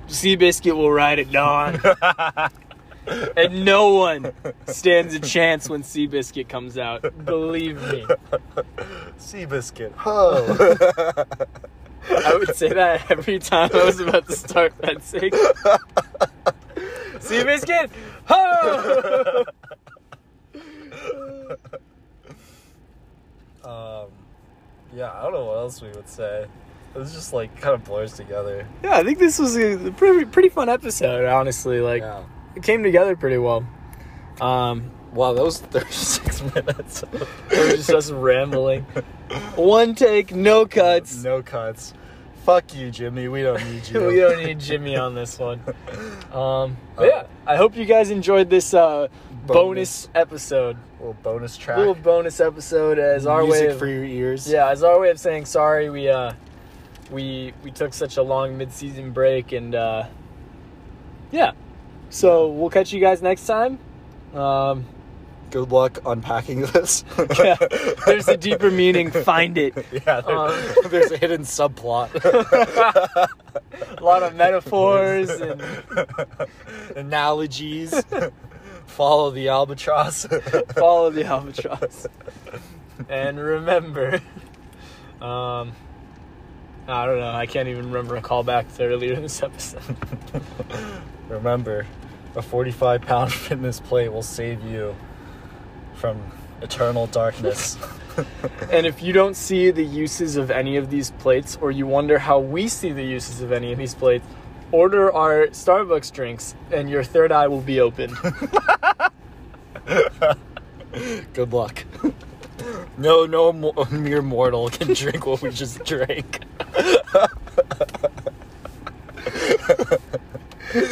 Seabiscuit 0.08 0.76
will 0.76 0.92
ride 0.92 1.18
at 1.18 1.30
dawn. 1.32 1.80
and 3.36 3.64
no 3.64 3.94
one 3.94 4.32
stands 4.66 5.14
a 5.14 5.20
chance 5.20 5.68
when 5.68 5.82
Seabiscuit 5.82 6.48
comes 6.48 6.76
out. 6.76 7.02
Believe 7.24 7.80
me. 7.90 8.06
Seabiscuit. 9.18 9.92
Ho. 9.92 11.24
I 12.10 12.36
would 12.36 12.54
say 12.56 12.72
that 12.72 13.10
every 13.10 13.38
time 13.38 13.70
I 13.74 13.84
was 13.84 14.00
about 14.00 14.26
to 14.26 14.32
start 14.36 14.72
fencing. 14.80 15.30
Seabiscuit! 17.20 17.90
Ho! 18.26 19.44
um, 23.64 24.06
yeah, 24.94 25.12
I 25.12 25.22
don't 25.22 25.32
know 25.34 25.44
what 25.44 25.58
else 25.58 25.82
we 25.82 25.88
would 25.90 26.08
say. 26.08 26.46
It 26.94 26.98
was 26.98 27.12
just 27.12 27.32
like 27.32 27.54
kind 27.60 27.74
of 27.74 27.84
blurs 27.84 28.14
together. 28.14 28.66
Yeah, 28.82 28.96
I 28.96 29.04
think 29.04 29.18
this 29.18 29.38
was 29.38 29.56
a 29.56 29.92
pretty, 29.96 30.24
pretty 30.24 30.48
fun 30.48 30.68
episode, 30.68 31.26
honestly. 31.26 31.80
Like, 31.80 32.02
Yeah. 32.02 32.24
it 32.56 32.62
came 32.62 32.82
together 32.82 33.14
pretty 33.16 33.38
well. 33.38 33.66
Um, 34.40 34.90
Wow, 35.12 35.32
that 35.34 35.42
was 35.44 35.58
36 35.60 36.42
minutes. 36.54 37.02
was 37.50 37.74
just 37.86 37.90
us 37.90 38.10
rambling. 38.10 38.82
One 39.56 39.94
take, 39.94 40.32
no 40.34 40.66
cuts. 40.66 41.24
No 41.24 41.42
cuts. 41.42 41.94
Fuck 42.44 42.74
you, 42.74 42.90
Jimmy. 42.90 43.28
We 43.28 43.42
don't 43.42 43.62
need 43.70 43.88
you. 43.90 44.06
we 44.06 44.16
don't 44.16 44.42
need 44.44 44.60
Jimmy 44.60 44.96
on 44.96 45.14
this 45.14 45.38
one. 45.38 45.60
Um, 46.30 46.76
but 46.94 47.06
yeah, 47.08 47.24
I 47.44 47.56
hope 47.56 47.74
you 47.76 47.84
guys 47.84 48.10
enjoyed 48.10 48.48
this 48.50 48.72
uh, 48.72 49.08
bonus. 49.48 50.06
Bonus. 50.06 50.08
episode. 50.14 50.76
little 51.00 51.16
bonus 51.24 51.56
track. 51.56 51.78
Little 51.78 51.96
bonus 51.96 52.38
episode 52.38 53.00
as 53.00 53.26
our 53.26 53.42
Music 53.42 53.60
way 53.62 53.72
of 53.72 53.78
for 53.80 53.86
your 53.88 54.04
ears. 54.04 54.46
yeah, 54.48 54.68
as 54.70 54.84
our 54.84 55.00
way 55.00 55.10
of 55.10 55.18
saying 55.18 55.46
sorry. 55.46 55.90
We 55.90 56.08
uh, 56.08 56.34
we 57.10 57.52
we 57.64 57.72
took 57.72 57.92
such 57.92 58.16
a 58.16 58.22
long 58.22 58.56
mid-season 58.56 59.10
break, 59.10 59.50
and 59.50 59.74
uh, 59.74 60.06
yeah. 61.32 61.50
So 62.10 62.46
we'll 62.46 62.70
catch 62.70 62.92
you 62.92 63.00
guys 63.00 63.22
next 63.22 63.44
time. 63.44 63.80
Um, 64.32 64.84
Good 65.50 65.70
luck 65.72 65.98
unpacking 66.06 66.60
this. 66.72 67.04
yeah, 67.38 67.56
there's 68.06 68.28
a 68.28 68.36
deeper 68.36 68.70
meaning. 68.70 69.10
Find 69.10 69.58
it. 69.58 69.74
yeah, 69.92 70.20
there- 70.20 70.36
Um, 70.36 70.54
there's 70.88 71.10
a 71.10 71.16
hidden 71.16 71.42
subplot. 71.42 72.14
A 73.98 74.04
lot 74.04 74.22
of 74.22 74.34
metaphors 74.36 75.28
and 75.30 75.60
Analogies. 76.96 78.02
Follow 78.86 79.30
the 79.30 79.48
albatross. 79.48 80.26
follow 80.76 81.10
the 81.10 81.24
albatross. 81.24 82.06
And 83.08 83.38
remember, 83.38 84.20
um, 85.20 85.72
I 86.88 87.06
don't 87.06 87.18
know. 87.18 87.30
I 87.32 87.46
can't 87.46 87.68
even 87.68 87.86
remember 87.86 88.16
a 88.16 88.22
callback 88.22 88.74
to 88.76 88.84
earlier 88.84 89.14
in 89.14 89.22
this 89.22 89.42
episode. 89.42 89.82
Remember, 91.28 91.86
a 92.36 92.42
45 92.42 93.02
pound 93.02 93.32
fitness 93.32 93.80
plate 93.80 94.12
will 94.12 94.22
save 94.22 94.62
you 94.64 94.94
from 96.00 96.18
eternal 96.62 97.06
darkness. 97.08 97.76
And 98.70 98.86
if 98.86 99.02
you 99.02 99.12
don't 99.12 99.36
see 99.36 99.70
the 99.70 99.84
uses 99.84 100.36
of 100.36 100.50
any 100.50 100.76
of 100.76 100.90
these 100.90 101.10
plates, 101.12 101.58
or 101.60 101.70
you 101.70 101.86
wonder 101.86 102.18
how 102.18 102.38
we 102.40 102.68
see 102.68 102.92
the 102.92 103.04
uses 103.04 103.40
of 103.42 103.52
any 103.52 103.70
of 103.72 103.78
these 103.78 103.94
plates, 103.94 104.24
order 104.72 105.12
our 105.12 105.48
Starbucks 105.48 106.12
drinks, 106.12 106.54
and 106.72 106.88
your 106.90 107.04
third 107.04 107.32
eye 107.32 107.48
will 107.48 107.60
be 107.60 107.80
open. 107.80 108.16
Good 111.34 111.52
luck. 111.52 111.84
No, 112.96 113.26
no 113.26 113.52
mo- 113.52 113.72
mere 113.90 114.22
mortal 114.22 114.70
can 114.70 114.92
drink 114.94 115.26
what 115.26 115.42
we 115.42 115.50
just 115.50 115.84
drank. 115.84 116.40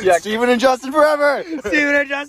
yeah, 0.02 0.18
Stephen 0.18 0.48
and 0.48 0.61
Justin 0.61 0.92
forever! 0.92 1.44
Stephen 1.44 1.94
and 1.94 2.09
Justin. 2.09 2.26